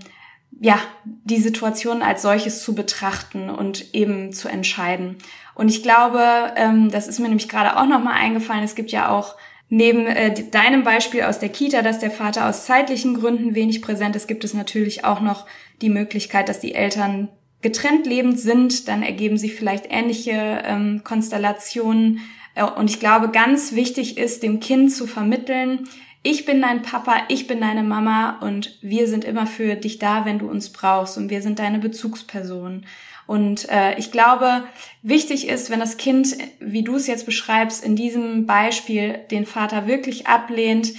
ja, 0.58 0.78
die 1.04 1.36
Situation 1.36 2.00
als 2.00 2.22
solches 2.22 2.62
zu 2.62 2.74
betrachten 2.74 3.50
und 3.50 3.94
eben 3.94 4.32
zu 4.32 4.48
entscheiden. 4.48 5.18
Und 5.54 5.68
ich 5.68 5.82
glaube, 5.82 6.54
ähm, 6.56 6.90
das 6.90 7.08
ist 7.08 7.18
mir 7.18 7.28
nämlich 7.28 7.50
gerade 7.50 7.76
auch 7.76 7.86
nochmal 7.86 8.14
eingefallen, 8.14 8.64
es 8.64 8.74
gibt 8.74 8.90
ja 8.90 9.10
auch 9.10 9.34
neben 9.68 10.06
äh, 10.06 10.32
deinem 10.50 10.84
Beispiel 10.84 11.22
aus 11.22 11.38
der 11.38 11.48
Kita, 11.48 11.82
dass 11.82 11.98
der 11.98 12.10
Vater 12.10 12.48
aus 12.48 12.66
zeitlichen 12.66 13.14
Gründen 13.14 13.54
wenig 13.54 13.82
präsent 13.82 14.14
ist, 14.16 14.28
gibt 14.28 14.44
es 14.44 14.54
natürlich 14.54 15.04
auch 15.04 15.20
noch 15.20 15.46
die 15.82 15.88
Möglichkeit, 15.88 16.48
dass 16.48 16.60
die 16.60 16.74
Eltern 16.74 17.28
getrennt 17.62 18.06
lebend 18.06 18.38
sind. 18.38 18.88
Dann 18.88 19.02
ergeben 19.02 19.38
sich 19.38 19.54
vielleicht 19.54 19.86
ähnliche 19.90 20.62
ähm, 20.64 21.02
Konstellationen. 21.02 22.20
Äh, 22.54 22.64
und 22.64 22.90
ich 22.90 23.00
glaube, 23.00 23.30
ganz 23.30 23.74
wichtig 23.74 24.18
ist, 24.18 24.42
dem 24.42 24.60
Kind 24.60 24.92
zu 24.92 25.06
vermitteln, 25.06 25.88
ich 26.26 26.44
bin 26.44 26.60
dein 26.60 26.82
Papa, 26.82 27.22
ich 27.28 27.46
bin 27.46 27.60
deine 27.60 27.84
Mama 27.84 28.40
und 28.40 28.76
wir 28.82 29.06
sind 29.06 29.24
immer 29.24 29.46
für 29.46 29.76
dich 29.76 30.00
da, 30.00 30.24
wenn 30.24 30.40
du 30.40 30.50
uns 30.50 30.70
brauchst 30.70 31.16
und 31.16 31.30
wir 31.30 31.40
sind 31.40 31.60
deine 31.60 31.78
Bezugsperson. 31.78 32.84
Und 33.28 33.68
äh, 33.68 33.96
ich 33.96 34.10
glaube, 34.10 34.64
wichtig 35.02 35.48
ist, 35.48 35.70
wenn 35.70 35.78
das 35.78 35.98
Kind, 35.98 36.36
wie 36.58 36.82
du 36.82 36.96
es 36.96 37.06
jetzt 37.06 37.26
beschreibst, 37.26 37.84
in 37.84 37.94
diesem 37.94 38.44
Beispiel 38.44 39.20
den 39.30 39.46
Vater 39.46 39.86
wirklich 39.86 40.26
ablehnt, 40.26 40.94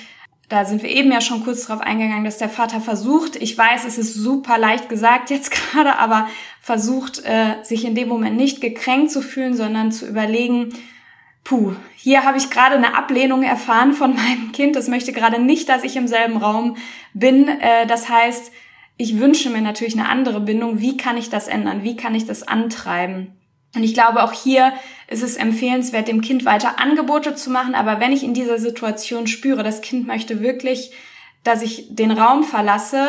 da 0.47 0.63
sind 0.63 0.81
wir 0.81 0.89
eben 0.89 1.11
ja 1.11 1.19
schon 1.19 1.43
kurz 1.43 1.65
drauf 1.65 1.81
eingegangen, 1.81 2.23
dass 2.23 2.37
der 2.37 2.47
Vater 2.47 2.79
versucht, 2.79 3.35
ich 3.35 3.57
weiß, 3.57 3.83
es 3.83 3.97
ist 3.97 4.13
super 4.13 4.57
leicht 4.57 4.87
gesagt 4.87 5.29
jetzt 5.29 5.51
gerade, 5.73 5.99
aber 5.99 6.29
versucht, 6.61 7.21
äh, 7.25 7.61
sich 7.63 7.83
in 7.83 7.95
dem 7.95 8.07
Moment 8.07 8.37
nicht 8.37 8.61
gekränkt 8.61 9.11
zu 9.11 9.21
fühlen, 9.21 9.57
sondern 9.57 9.91
zu 9.91 10.07
überlegen, 10.07 10.73
puh, 11.47 11.73
hier 11.95 12.25
habe 12.25 12.37
ich 12.37 12.49
gerade 12.49 12.75
eine 12.75 12.95
Ablehnung 12.95 13.41
erfahren 13.41 13.93
von 13.93 14.15
meinem 14.15 14.51
Kind. 14.51 14.75
Das 14.75 14.89
möchte 14.89 15.13
gerade 15.13 15.41
nicht, 15.41 15.69
dass 15.69 15.83
ich 15.83 15.95
im 15.95 16.07
selben 16.07 16.37
Raum 16.37 16.75
bin. 17.13 17.47
Äh, 17.47 17.87
das 17.87 18.09
heißt, 18.09 18.51
ich 18.97 19.19
wünsche 19.19 19.49
mir 19.49 19.61
natürlich 19.61 19.97
eine 19.97 20.09
andere 20.09 20.41
Bindung. 20.41 20.81
Wie 20.81 20.97
kann 20.97 21.17
ich 21.17 21.29
das 21.29 21.47
ändern? 21.47 21.83
Wie 21.83 21.95
kann 21.95 22.15
ich 22.15 22.25
das 22.25 22.47
antreiben? 22.47 23.33
Und 23.75 23.83
ich 23.83 23.93
glaube, 23.93 24.23
auch 24.23 24.33
hier 24.33 24.73
ist 25.07 25.23
es 25.23 25.37
empfehlenswert, 25.37 26.07
dem 26.07 26.21
Kind 26.21 26.45
weiter 26.45 26.79
Angebote 26.79 27.35
zu 27.35 27.49
machen. 27.49 27.75
Aber 27.75 27.99
wenn 27.99 28.11
ich 28.11 28.23
in 28.23 28.33
dieser 28.33 28.57
Situation 28.57 29.27
spüre, 29.27 29.63
das 29.63 29.81
Kind 29.81 30.07
möchte 30.07 30.41
wirklich, 30.41 30.91
dass 31.43 31.61
ich 31.61 31.87
den 31.89 32.11
Raum 32.11 32.43
verlasse, 32.43 33.07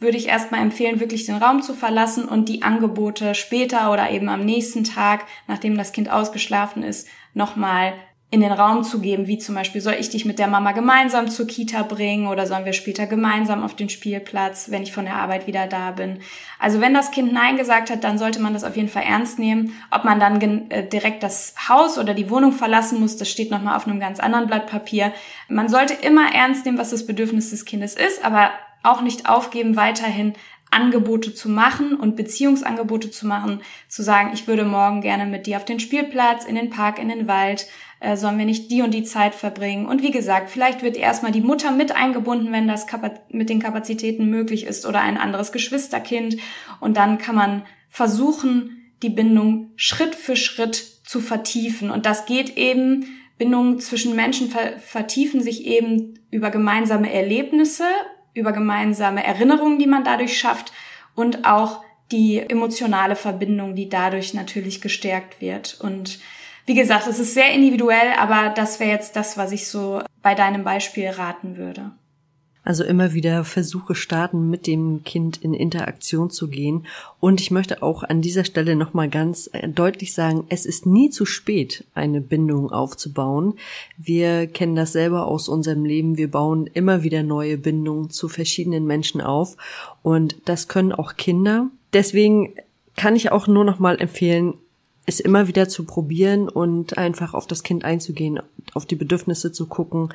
würde 0.00 0.16
ich 0.16 0.28
erstmal 0.28 0.62
empfehlen, 0.62 0.98
wirklich 0.98 1.26
den 1.26 1.36
Raum 1.36 1.62
zu 1.62 1.74
verlassen 1.74 2.24
und 2.24 2.48
die 2.48 2.62
Angebote 2.62 3.34
später 3.34 3.92
oder 3.92 4.10
eben 4.10 4.28
am 4.28 4.44
nächsten 4.44 4.82
Tag, 4.82 5.26
nachdem 5.46 5.76
das 5.76 5.92
Kind 5.92 6.10
ausgeschlafen 6.10 6.82
ist, 6.82 7.06
nochmal 7.34 7.92
in 8.32 8.40
den 8.40 8.52
Raum 8.52 8.84
zu 8.84 9.00
geben, 9.00 9.26
wie 9.26 9.38
zum 9.38 9.56
Beispiel, 9.56 9.80
soll 9.80 9.96
ich 9.98 10.08
dich 10.08 10.24
mit 10.24 10.38
der 10.38 10.46
Mama 10.46 10.70
gemeinsam 10.70 11.28
zur 11.28 11.48
Kita 11.48 11.82
bringen 11.82 12.28
oder 12.28 12.46
sollen 12.46 12.64
wir 12.64 12.74
später 12.74 13.08
gemeinsam 13.08 13.64
auf 13.64 13.74
den 13.74 13.88
Spielplatz, 13.88 14.70
wenn 14.70 14.84
ich 14.84 14.92
von 14.92 15.04
der 15.04 15.16
Arbeit 15.16 15.48
wieder 15.48 15.66
da 15.66 15.90
bin. 15.90 16.20
Also 16.60 16.80
wenn 16.80 16.94
das 16.94 17.10
Kind 17.10 17.32
Nein 17.32 17.56
gesagt 17.56 17.90
hat, 17.90 18.04
dann 18.04 18.18
sollte 18.18 18.40
man 18.40 18.54
das 18.54 18.62
auf 18.62 18.76
jeden 18.76 18.88
Fall 18.88 19.02
ernst 19.02 19.40
nehmen. 19.40 19.74
Ob 19.90 20.04
man 20.04 20.20
dann 20.20 20.40
äh, 20.70 20.88
direkt 20.88 21.24
das 21.24 21.54
Haus 21.68 21.98
oder 21.98 22.14
die 22.14 22.30
Wohnung 22.30 22.52
verlassen 22.52 23.00
muss, 23.00 23.16
das 23.16 23.28
steht 23.28 23.50
nochmal 23.50 23.76
auf 23.76 23.88
einem 23.88 23.98
ganz 23.98 24.20
anderen 24.20 24.46
Blatt 24.46 24.68
Papier. 24.68 25.12
Man 25.48 25.68
sollte 25.68 25.94
immer 25.94 26.32
ernst 26.32 26.64
nehmen, 26.64 26.78
was 26.78 26.90
das 26.90 27.06
Bedürfnis 27.06 27.50
des 27.50 27.64
Kindes 27.64 27.94
ist, 27.96 28.24
aber 28.24 28.52
auch 28.82 29.02
nicht 29.02 29.28
aufgeben, 29.28 29.76
weiterhin 29.76 30.34
Angebote 30.70 31.34
zu 31.34 31.48
machen 31.48 31.94
und 31.94 32.16
Beziehungsangebote 32.16 33.10
zu 33.10 33.26
machen, 33.26 33.60
zu 33.88 34.02
sagen, 34.02 34.30
ich 34.32 34.46
würde 34.46 34.64
morgen 34.64 35.00
gerne 35.00 35.26
mit 35.26 35.46
dir 35.46 35.56
auf 35.56 35.64
den 35.64 35.80
Spielplatz, 35.80 36.44
in 36.44 36.54
den 36.54 36.70
Park, 36.70 36.98
in 36.98 37.08
den 37.08 37.26
Wald, 37.26 37.66
äh, 37.98 38.16
sollen 38.16 38.38
wir 38.38 38.44
nicht 38.44 38.70
die 38.70 38.82
und 38.82 38.94
die 38.94 39.02
Zeit 39.02 39.34
verbringen. 39.34 39.86
Und 39.86 40.02
wie 40.02 40.12
gesagt, 40.12 40.48
vielleicht 40.48 40.82
wird 40.82 40.96
erstmal 40.96 41.32
die 41.32 41.40
Mutter 41.40 41.72
mit 41.72 41.94
eingebunden, 41.94 42.52
wenn 42.52 42.68
das 42.68 42.86
mit 43.30 43.50
den 43.50 43.60
Kapazitäten 43.60 44.30
möglich 44.30 44.64
ist 44.64 44.86
oder 44.86 45.00
ein 45.00 45.18
anderes 45.18 45.52
Geschwisterkind. 45.52 46.36
Und 46.80 46.96
dann 46.96 47.18
kann 47.18 47.34
man 47.34 47.62
versuchen, 47.88 48.92
die 49.02 49.10
Bindung 49.10 49.70
Schritt 49.76 50.14
für 50.14 50.36
Schritt 50.36 50.76
zu 50.76 51.20
vertiefen. 51.20 51.90
Und 51.90 52.06
das 52.06 52.26
geht 52.26 52.56
eben, 52.56 53.06
Bindungen 53.38 53.80
zwischen 53.80 54.14
Menschen 54.14 54.50
vertiefen 54.78 55.42
sich 55.42 55.64
eben 55.64 56.18
über 56.30 56.50
gemeinsame 56.50 57.12
Erlebnisse 57.12 57.84
über 58.34 58.52
gemeinsame 58.52 59.24
Erinnerungen, 59.24 59.78
die 59.78 59.86
man 59.86 60.04
dadurch 60.04 60.38
schafft 60.38 60.72
und 61.14 61.46
auch 61.46 61.82
die 62.12 62.38
emotionale 62.38 63.16
Verbindung, 63.16 63.74
die 63.74 63.88
dadurch 63.88 64.34
natürlich 64.34 64.80
gestärkt 64.80 65.40
wird. 65.40 65.78
Und 65.80 66.18
wie 66.66 66.74
gesagt, 66.74 67.06
es 67.06 67.18
ist 67.18 67.34
sehr 67.34 67.52
individuell, 67.52 68.12
aber 68.18 68.50
das 68.50 68.80
wäre 68.80 68.90
jetzt 68.90 69.16
das, 69.16 69.36
was 69.36 69.52
ich 69.52 69.68
so 69.68 70.02
bei 70.22 70.34
deinem 70.34 70.64
Beispiel 70.64 71.08
raten 71.08 71.56
würde. 71.56 71.92
Also 72.62 72.84
immer 72.84 73.14
wieder 73.14 73.44
Versuche 73.44 73.94
starten, 73.94 74.50
mit 74.50 74.66
dem 74.66 75.02
Kind 75.04 75.38
in 75.38 75.54
Interaktion 75.54 76.30
zu 76.30 76.48
gehen. 76.48 76.86
Und 77.18 77.40
ich 77.40 77.50
möchte 77.50 77.82
auch 77.82 78.02
an 78.02 78.20
dieser 78.20 78.44
Stelle 78.44 78.76
nochmal 78.76 79.08
ganz 79.08 79.48
äh, 79.52 79.68
deutlich 79.68 80.12
sagen, 80.12 80.44
es 80.50 80.66
ist 80.66 80.84
nie 80.84 81.10
zu 81.10 81.24
spät, 81.24 81.84
eine 81.94 82.20
Bindung 82.20 82.70
aufzubauen. 82.70 83.54
Wir 83.96 84.46
kennen 84.46 84.76
das 84.76 84.92
selber 84.92 85.26
aus 85.26 85.48
unserem 85.48 85.84
Leben. 85.84 86.18
Wir 86.18 86.30
bauen 86.30 86.68
immer 86.72 87.02
wieder 87.02 87.22
neue 87.22 87.56
Bindungen 87.56 88.10
zu 88.10 88.28
verschiedenen 88.28 88.86
Menschen 88.86 89.20
auf. 89.20 89.56
Und 90.02 90.36
das 90.44 90.68
können 90.68 90.92
auch 90.92 91.16
Kinder. 91.16 91.70
Deswegen 91.92 92.52
kann 92.96 93.16
ich 93.16 93.32
auch 93.32 93.46
nur 93.46 93.64
nochmal 93.64 94.00
empfehlen, 94.00 94.54
es 95.10 95.20
immer 95.20 95.48
wieder 95.48 95.68
zu 95.68 95.84
probieren 95.84 96.48
und 96.48 96.96
einfach 96.96 97.34
auf 97.34 97.46
das 97.46 97.62
Kind 97.62 97.84
einzugehen, 97.84 98.40
auf 98.74 98.86
die 98.86 98.96
Bedürfnisse 98.96 99.52
zu 99.52 99.66
gucken 99.66 100.14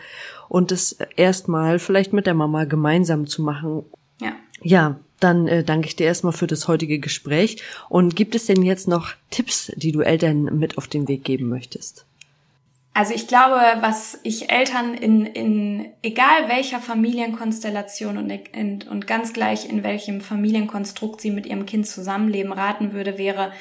und 0.49 0.71
es 0.71 0.97
erstmal 1.15 1.79
vielleicht 1.79 2.13
mit 2.13 2.25
der 2.25 2.34
Mama 2.34 2.65
gemeinsam 2.65 3.27
zu 3.27 3.41
machen. 3.43 3.84
Ja. 4.19 4.34
Ja, 4.62 4.99
dann 5.19 5.47
äh, 5.47 5.63
danke 5.63 5.88
ich 5.88 5.95
dir 5.95 6.08
erstmal 6.08 6.34
für 6.34 6.47
das 6.47 6.67
heutige 6.67 6.99
Gespräch. 6.99 7.62
Und 7.89 8.15
gibt 8.15 8.36
es 8.36 8.45
denn 8.45 8.63
jetzt 8.63 8.88
noch 8.88 9.10
Tipps, 9.29 9.71
die 9.75 9.91
du 9.91 10.01
Eltern 10.01 10.58
mit 10.58 10.77
auf 10.77 10.88
den 10.88 11.08
Weg 11.08 11.23
geben 11.23 11.49
möchtest? 11.49 12.05
Also 12.93 13.13
ich 13.13 13.27
glaube, 13.27 13.60
was 13.81 14.19
ich 14.23 14.49
Eltern 14.49 14.93
in, 14.93 15.25
in 15.25 15.88
egal 16.01 16.47
welcher 16.47 16.79
Familienkonstellation 16.79 18.17
und, 18.17 18.31
und, 18.58 18.88
und 18.88 19.05
ganz 19.05 19.34
gleich 19.34 19.69
in 19.69 19.84
welchem 19.84 20.21
Familienkonstrukt 20.21 21.19
sie 21.19 21.31
mit 21.31 21.45
ihrem 21.45 21.65
Kind 21.65 21.88
zusammenleben 21.88 22.53
raten 22.53 22.93
würde, 22.93 23.17
wäre, 23.17 23.51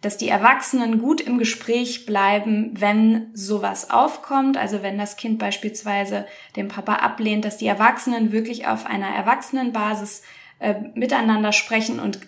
dass 0.00 0.16
die 0.16 0.28
Erwachsenen 0.28 1.00
gut 1.00 1.20
im 1.20 1.38
Gespräch 1.38 2.06
bleiben, 2.06 2.70
wenn 2.74 3.30
sowas 3.34 3.90
aufkommt, 3.90 4.56
also 4.56 4.82
wenn 4.82 4.96
das 4.96 5.16
Kind 5.16 5.38
beispielsweise 5.38 6.26
den 6.54 6.68
Papa 6.68 6.96
ablehnt, 6.96 7.44
dass 7.44 7.56
die 7.56 7.66
Erwachsenen 7.66 8.30
wirklich 8.30 8.68
auf 8.68 8.86
einer 8.86 9.08
Erwachsenenbasis 9.08 10.22
äh, 10.60 10.74
miteinander 10.94 11.52
sprechen 11.52 11.98
und 11.98 12.20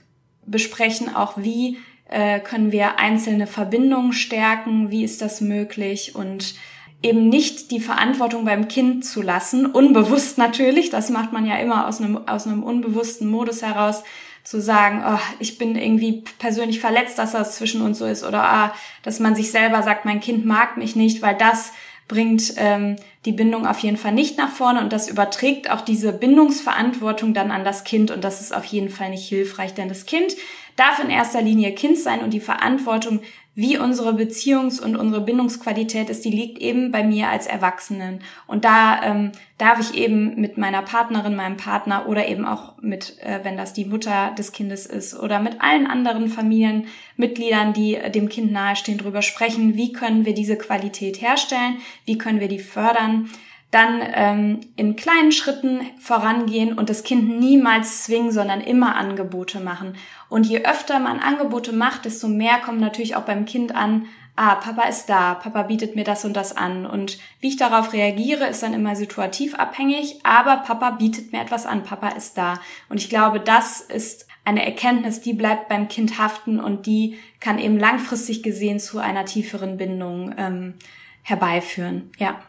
besprechen 0.46 1.14
auch, 1.14 1.38
wie 1.38 1.78
äh, 2.08 2.40
können 2.40 2.72
wir 2.72 2.98
einzelne 2.98 3.46
Verbindungen 3.46 4.12
stärken, 4.12 4.90
wie 4.90 5.04
ist 5.04 5.22
das 5.22 5.40
möglich 5.40 6.16
und 6.16 6.56
eben 7.02 7.28
nicht 7.28 7.70
die 7.70 7.80
Verantwortung 7.80 8.44
beim 8.44 8.68
Kind 8.68 9.04
zu 9.04 9.22
lassen, 9.22 9.64
unbewusst 9.66 10.38
natürlich, 10.38 10.90
das 10.90 11.08
macht 11.08 11.32
man 11.32 11.46
ja 11.46 11.56
immer 11.56 11.86
aus 11.86 12.00
einem, 12.00 12.28
aus 12.28 12.46
einem 12.46 12.62
unbewussten 12.62 13.30
Modus 13.30 13.62
heraus, 13.62 14.02
zu 14.44 14.60
sagen, 14.60 15.02
oh, 15.06 15.18
ich 15.38 15.58
bin 15.58 15.76
irgendwie 15.76 16.24
persönlich 16.38 16.80
verletzt, 16.80 17.18
dass 17.18 17.32
das 17.32 17.56
zwischen 17.56 17.82
uns 17.82 17.98
so 17.98 18.06
ist. 18.06 18.24
Oder 18.24 18.42
ah, 18.42 18.74
dass 19.02 19.20
man 19.20 19.34
sich 19.34 19.50
selber 19.50 19.82
sagt, 19.82 20.04
mein 20.04 20.20
Kind 20.20 20.44
mag 20.46 20.76
mich 20.76 20.96
nicht, 20.96 21.22
weil 21.22 21.36
das 21.36 21.72
bringt 22.08 22.54
ähm, 22.56 22.96
die 23.24 23.32
Bindung 23.32 23.66
auf 23.66 23.78
jeden 23.78 23.96
Fall 23.96 24.12
nicht 24.12 24.36
nach 24.36 24.50
vorne. 24.50 24.80
Und 24.80 24.92
das 24.92 25.08
überträgt 25.08 25.70
auch 25.70 25.82
diese 25.82 26.12
Bindungsverantwortung 26.12 27.34
dann 27.34 27.50
an 27.50 27.64
das 27.64 27.84
Kind. 27.84 28.10
Und 28.10 28.24
das 28.24 28.40
ist 28.40 28.54
auf 28.54 28.64
jeden 28.64 28.88
Fall 28.88 29.10
nicht 29.10 29.28
hilfreich, 29.28 29.74
denn 29.74 29.88
das 29.88 30.06
Kind 30.06 30.34
darf 30.76 30.98
in 30.98 31.10
erster 31.10 31.42
Linie 31.42 31.72
Kind 31.72 31.98
sein. 31.98 32.20
Und 32.20 32.30
die 32.34 32.40
Verantwortung 32.40 33.20
wie 33.54 33.76
unsere 33.76 34.12
Beziehungs- 34.12 34.80
und 34.80 34.96
unsere 34.96 35.22
Bindungsqualität 35.22 36.08
ist, 36.08 36.24
die 36.24 36.30
liegt 36.30 36.58
eben 36.58 36.92
bei 36.92 37.02
mir 37.02 37.28
als 37.28 37.46
Erwachsenen. 37.46 38.20
Und 38.46 38.64
da 38.64 39.02
ähm, 39.02 39.32
darf 39.58 39.80
ich 39.80 39.94
eben 39.98 40.40
mit 40.40 40.56
meiner 40.56 40.82
Partnerin, 40.82 41.34
meinem 41.34 41.56
Partner 41.56 42.08
oder 42.08 42.28
eben 42.28 42.46
auch 42.46 42.80
mit, 42.80 43.18
äh, 43.20 43.40
wenn 43.42 43.56
das 43.56 43.72
die 43.72 43.84
Mutter 43.84 44.32
des 44.38 44.52
Kindes 44.52 44.86
ist 44.86 45.18
oder 45.18 45.40
mit 45.40 45.60
allen 45.60 45.88
anderen 45.88 46.28
Familienmitgliedern, 46.28 47.72
die 47.72 47.96
äh, 47.96 48.10
dem 48.10 48.28
Kind 48.28 48.52
nahestehen, 48.52 48.98
drüber 48.98 49.20
sprechen, 49.20 49.74
wie 49.74 49.92
können 49.92 50.24
wir 50.24 50.34
diese 50.34 50.56
Qualität 50.56 51.20
herstellen, 51.20 51.78
wie 52.04 52.18
können 52.18 52.40
wir 52.40 52.48
die 52.48 52.60
fördern 52.60 53.28
dann 53.70 54.02
ähm, 54.14 54.60
in 54.76 54.96
kleinen 54.96 55.30
Schritten 55.30 55.80
vorangehen 56.00 56.76
und 56.76 56.90
das 56.90 57.04
Kind 57.04 57.38
niemals 57.38 58.04
zwingen, 58.04 58.32
sondern 58.32 58.60
immer 58.60 58.96
Angebote 58.96 59.60
machen. 59.60 59.94
Und 60.28 60.46
je 60.46 60.64
öfter 60.64 60.98
man 60.98 61.20
Angebote 61.20 61.72
macht, 61.72 62.04
desto 62.04 62.26
mehr 62.26 62.58
kommt 62.58 62.80
natürlich 62.80 63.14
auch 63.14 63.22
beim 63.22 63.44
Kind 63.44 63.74
an, 63.74 64.06
ah, 64.34 64.56
Papa 64.56 64.88
ist 64.88 65.06
da, 65.06 65.34
Papa 65.34 65.64
bietet 65.64 65.94
mir 65.94 66.04
das 66.04 66.24
und 66.24 66.34
das 66.34 66.56
an. 66.56 66.84
Und 66.84 67.18
wie 67.40 67.48
ich 67.48 67.56
darauf 67.56 67.92
reagiere, 67.92 68.46
ist 68.46 68.62
dann 68.62 68.74
immer 68.74 68.96
situativ 68.96 69.54
abhängig, 69.54 70.18
aber 70.24 70.58
Papa 70.58 70.90
bietet 70.92 71.32
mir 71.32 71.40
etwas 71.40 71.66
an, 71.66 71.84
Papa 71.84 72.08
ist 72.08 72.38
da. 72.38 72.58
Und 72.88 72.98
ich 72.98 73.08
glaube, 73.08 73.38
das 73.38 73.80
ist 73.80 74.26
eine 74.44 74.64
Erkenntnis, 74.64 75.20
die 75.20 75.34
bleibt 75.34 75.68
beim 75.68 75.86
Kind 75.88 76.18
haften 76.18 76.58
und 76.58 76.86
die 76.86 77.18
kann 77.38 77.58
eben 77.58 77.78
langfristig 77.78 78.42
gesehen 78.42 78.80
zu 78.80 78.98
einer 78.98 79.26
tieferen 79.26 79.76
Bindung 79.76 80.34
ähm, 80.38 80.74
herbeiführen. 81.22 82.10
Ja. 82.18 82.40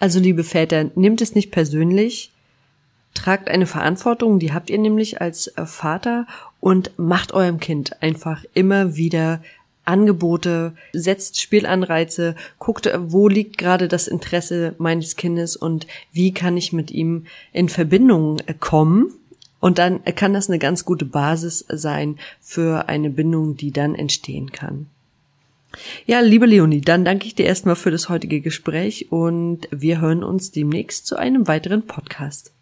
Also 0.00 0.18
liebe 0.18 0.44
Väter, 0.44 0.90
nehmt 0.94 1.20
es 1.20 1.34
nicht 1.34 1.52
persönlich, 1.52 2.32
tragt 3.14 3.50
eine 3.50 3.66
Verantwortung, 3.66 4.38
die 4.38 4.52
habt 4.52 4.70
ihr 4.70 4.78
nämlich 4.78 5.20
als 5.20 5.48
äh, 5.48 5.66
Vater 5.66 6.26
und 6.58 6.98
macht 6.98 7.32
eurem 7.32 7.60
Kind 7.60 8.02
einfach 8.02 8.44
immer 8.54 8.96
wieder 8.96 9.42
Angebote, 9.84 10.74
setzt 10.92 11.40
Spielanreize, 11.40 12.34
guckt, 12.58 12.90
wo 12.98 13.28
liegt 13.28 13.58
gerade 13.58 13.88
das 13.88 14.08
Interesse 14.08 14.74
meines 14.78 15.16
Kindes 15.16 15.54
und 15.54 15.86
wie 16.12 16.32
kann 16.32 16.56
ich 16.56 16.72
mit 16.72 16.90
ihm 16.90 17.26
in 17.52 17.68
Verbindung 17.68 18.38
äh, 18.46 18.54
kommen. 18.54 19.12
Und 19.58 19.76
dann 19.76 20.02
kann 20.04 20.32
das 20.32 20.48
eine 20.48 20.58
ganz 20.58 20.86
gute 20.86 21.04
Basis 21.04 21.66
sein 21.68 22.18
für 22.40 22.88
eine 22.88 23.10
Bindung, 23.10 23.58
die 23.58 23.70
dann 23.70 23.94
entstehen 23.94 24.50
kann. 24.52 24.86
Ja, 26.06 26.20
liebe 26.20 26.46
Leonie, 26.46 26.80
dann 26.80 27.04
danke 27.04 27.26
ich 27.26 27.34
dir 27.34 27.46
erstmal 27.46 27.76
für 27.76 27.90
das 27.90 28.08
heutige 28.08 28.40
Gespräch 28.40 29.10
und 29.10 29.68
wir 29.70 30.00
hören 30.00 30.24
uns 30.24 30.50
demnächst 30.50 31.06
zu 31.06 31.16
einem 31.16 31.46
weiteren 31.46 31.86
Podcast. 31.86 32.52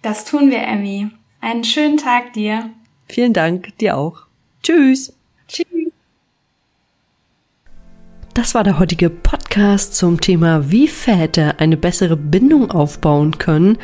Das 0.00 0.24
tun 0.24 0.50
wir, 0.50 0.62
Emmy. 0.62 1.10
Einen 1.40 1.64
schönen 1.64 1.96
Tag 1.96 2.32
dir. 2.32 2.70
Vielen 3.08 3.32
Dank, 3.32 3.76
dir 3.78 3.96
auch. 3.96 4.26
Tschüss. 4.62 5.12
Tschüss. 5.48 5.66
Das 8.34 8.54
war 8.54 8.64
der 8.64 8.78
heutige 8.78 9.10
Podcast 9.10 9.94
zum 9.94 10.18
Thema, 10.20 10.70
wie 10.70 10.88
Väter 10.88 11.60
eine 11.60 11.76
bessere 11.76 12.16
Bindung 12.16 12.70
aufbauen 12.70 13.36
können. 13.36 13.76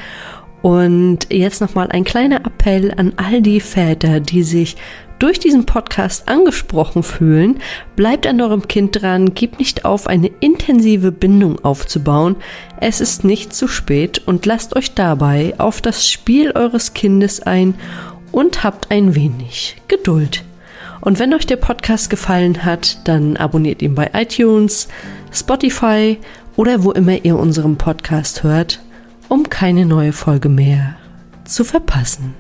Und 0.63 1.33
jetzt 1.33 1.61
nochmal 1.61 1.89
ein 1.91 2.05
kleiner 2.05 2.45
Appell 2.45 2.93
an 2.97 3.13
all 3.17 3.43
die 3.43 3.61
Väter, 3.61 4.21
die 4.21 4.43
sich 4.43 4.77
durch 5.19 5.39
diesen 5.39 5.67
Podcast 5.67 6.29
angesprochen 6.29 7.03
fühlen, 7.03 7.59
bleibt 7.97 8.27
an 8.27 8.41
eurem 8.41 8.69
Kind 8.69 9.01
dran, 9.01 9.35
gebt 9.35 9.59
nicht 9.59 9.85
auf, 9.85 10.07
eine 10.07 10.31
intensive 10.41 11.13
Bindung 11.13 11.65
aufzubauen. 11.65 12.37
Es 12.81 13.01
ist 13.01 13.25
nicht 13.25 13.53
zu 13.53 13.69
spät 13.69 14.23
und 14.27 14.47
lasst 14.47 14.77
euch 14.77 14.95
dabei 14.95 15.55
auf 15.59 15.81
das 15.81 16.09
Spiel 16.09 16.53
eures 16.53 16.95
Kindes 16.95 17.41
ein 17.41 17.75
und 18.33 18.63
habt 18.63 18.91
ein 18.91 19.15
wenig 19.15 19.77
Geduld. 19.89 20.45
Und 21.01 21.19
wenn 21.19 21.35
euch 21.35 21.47
der 21.47 21.57
Podcast 21.57 22.11
gefallen 22.11 22.65
hat, 22.65 22.99
dann 23.07 23.37
abonniert 23.37 23.83
ihn 23.83 23.95
bei 23.95 24.11
iTunes, 24.15 24.89
Spotify 25.33 26.19
oder 26.57 26.83
wo 26.83 26.91
immer 26.93 27.25
ihr 27.25 27.37
unseren 27.37 27.77
Podcast 27.77 28.43
hört, 28.43 28.81
um 29.29 29.49
keine 29.49 29.87
neue 29.87 30.13
Folge 30.13 30.49
mehr 30.49 30.97
zu 31.45 31.65
verpassen. 31.65 32.35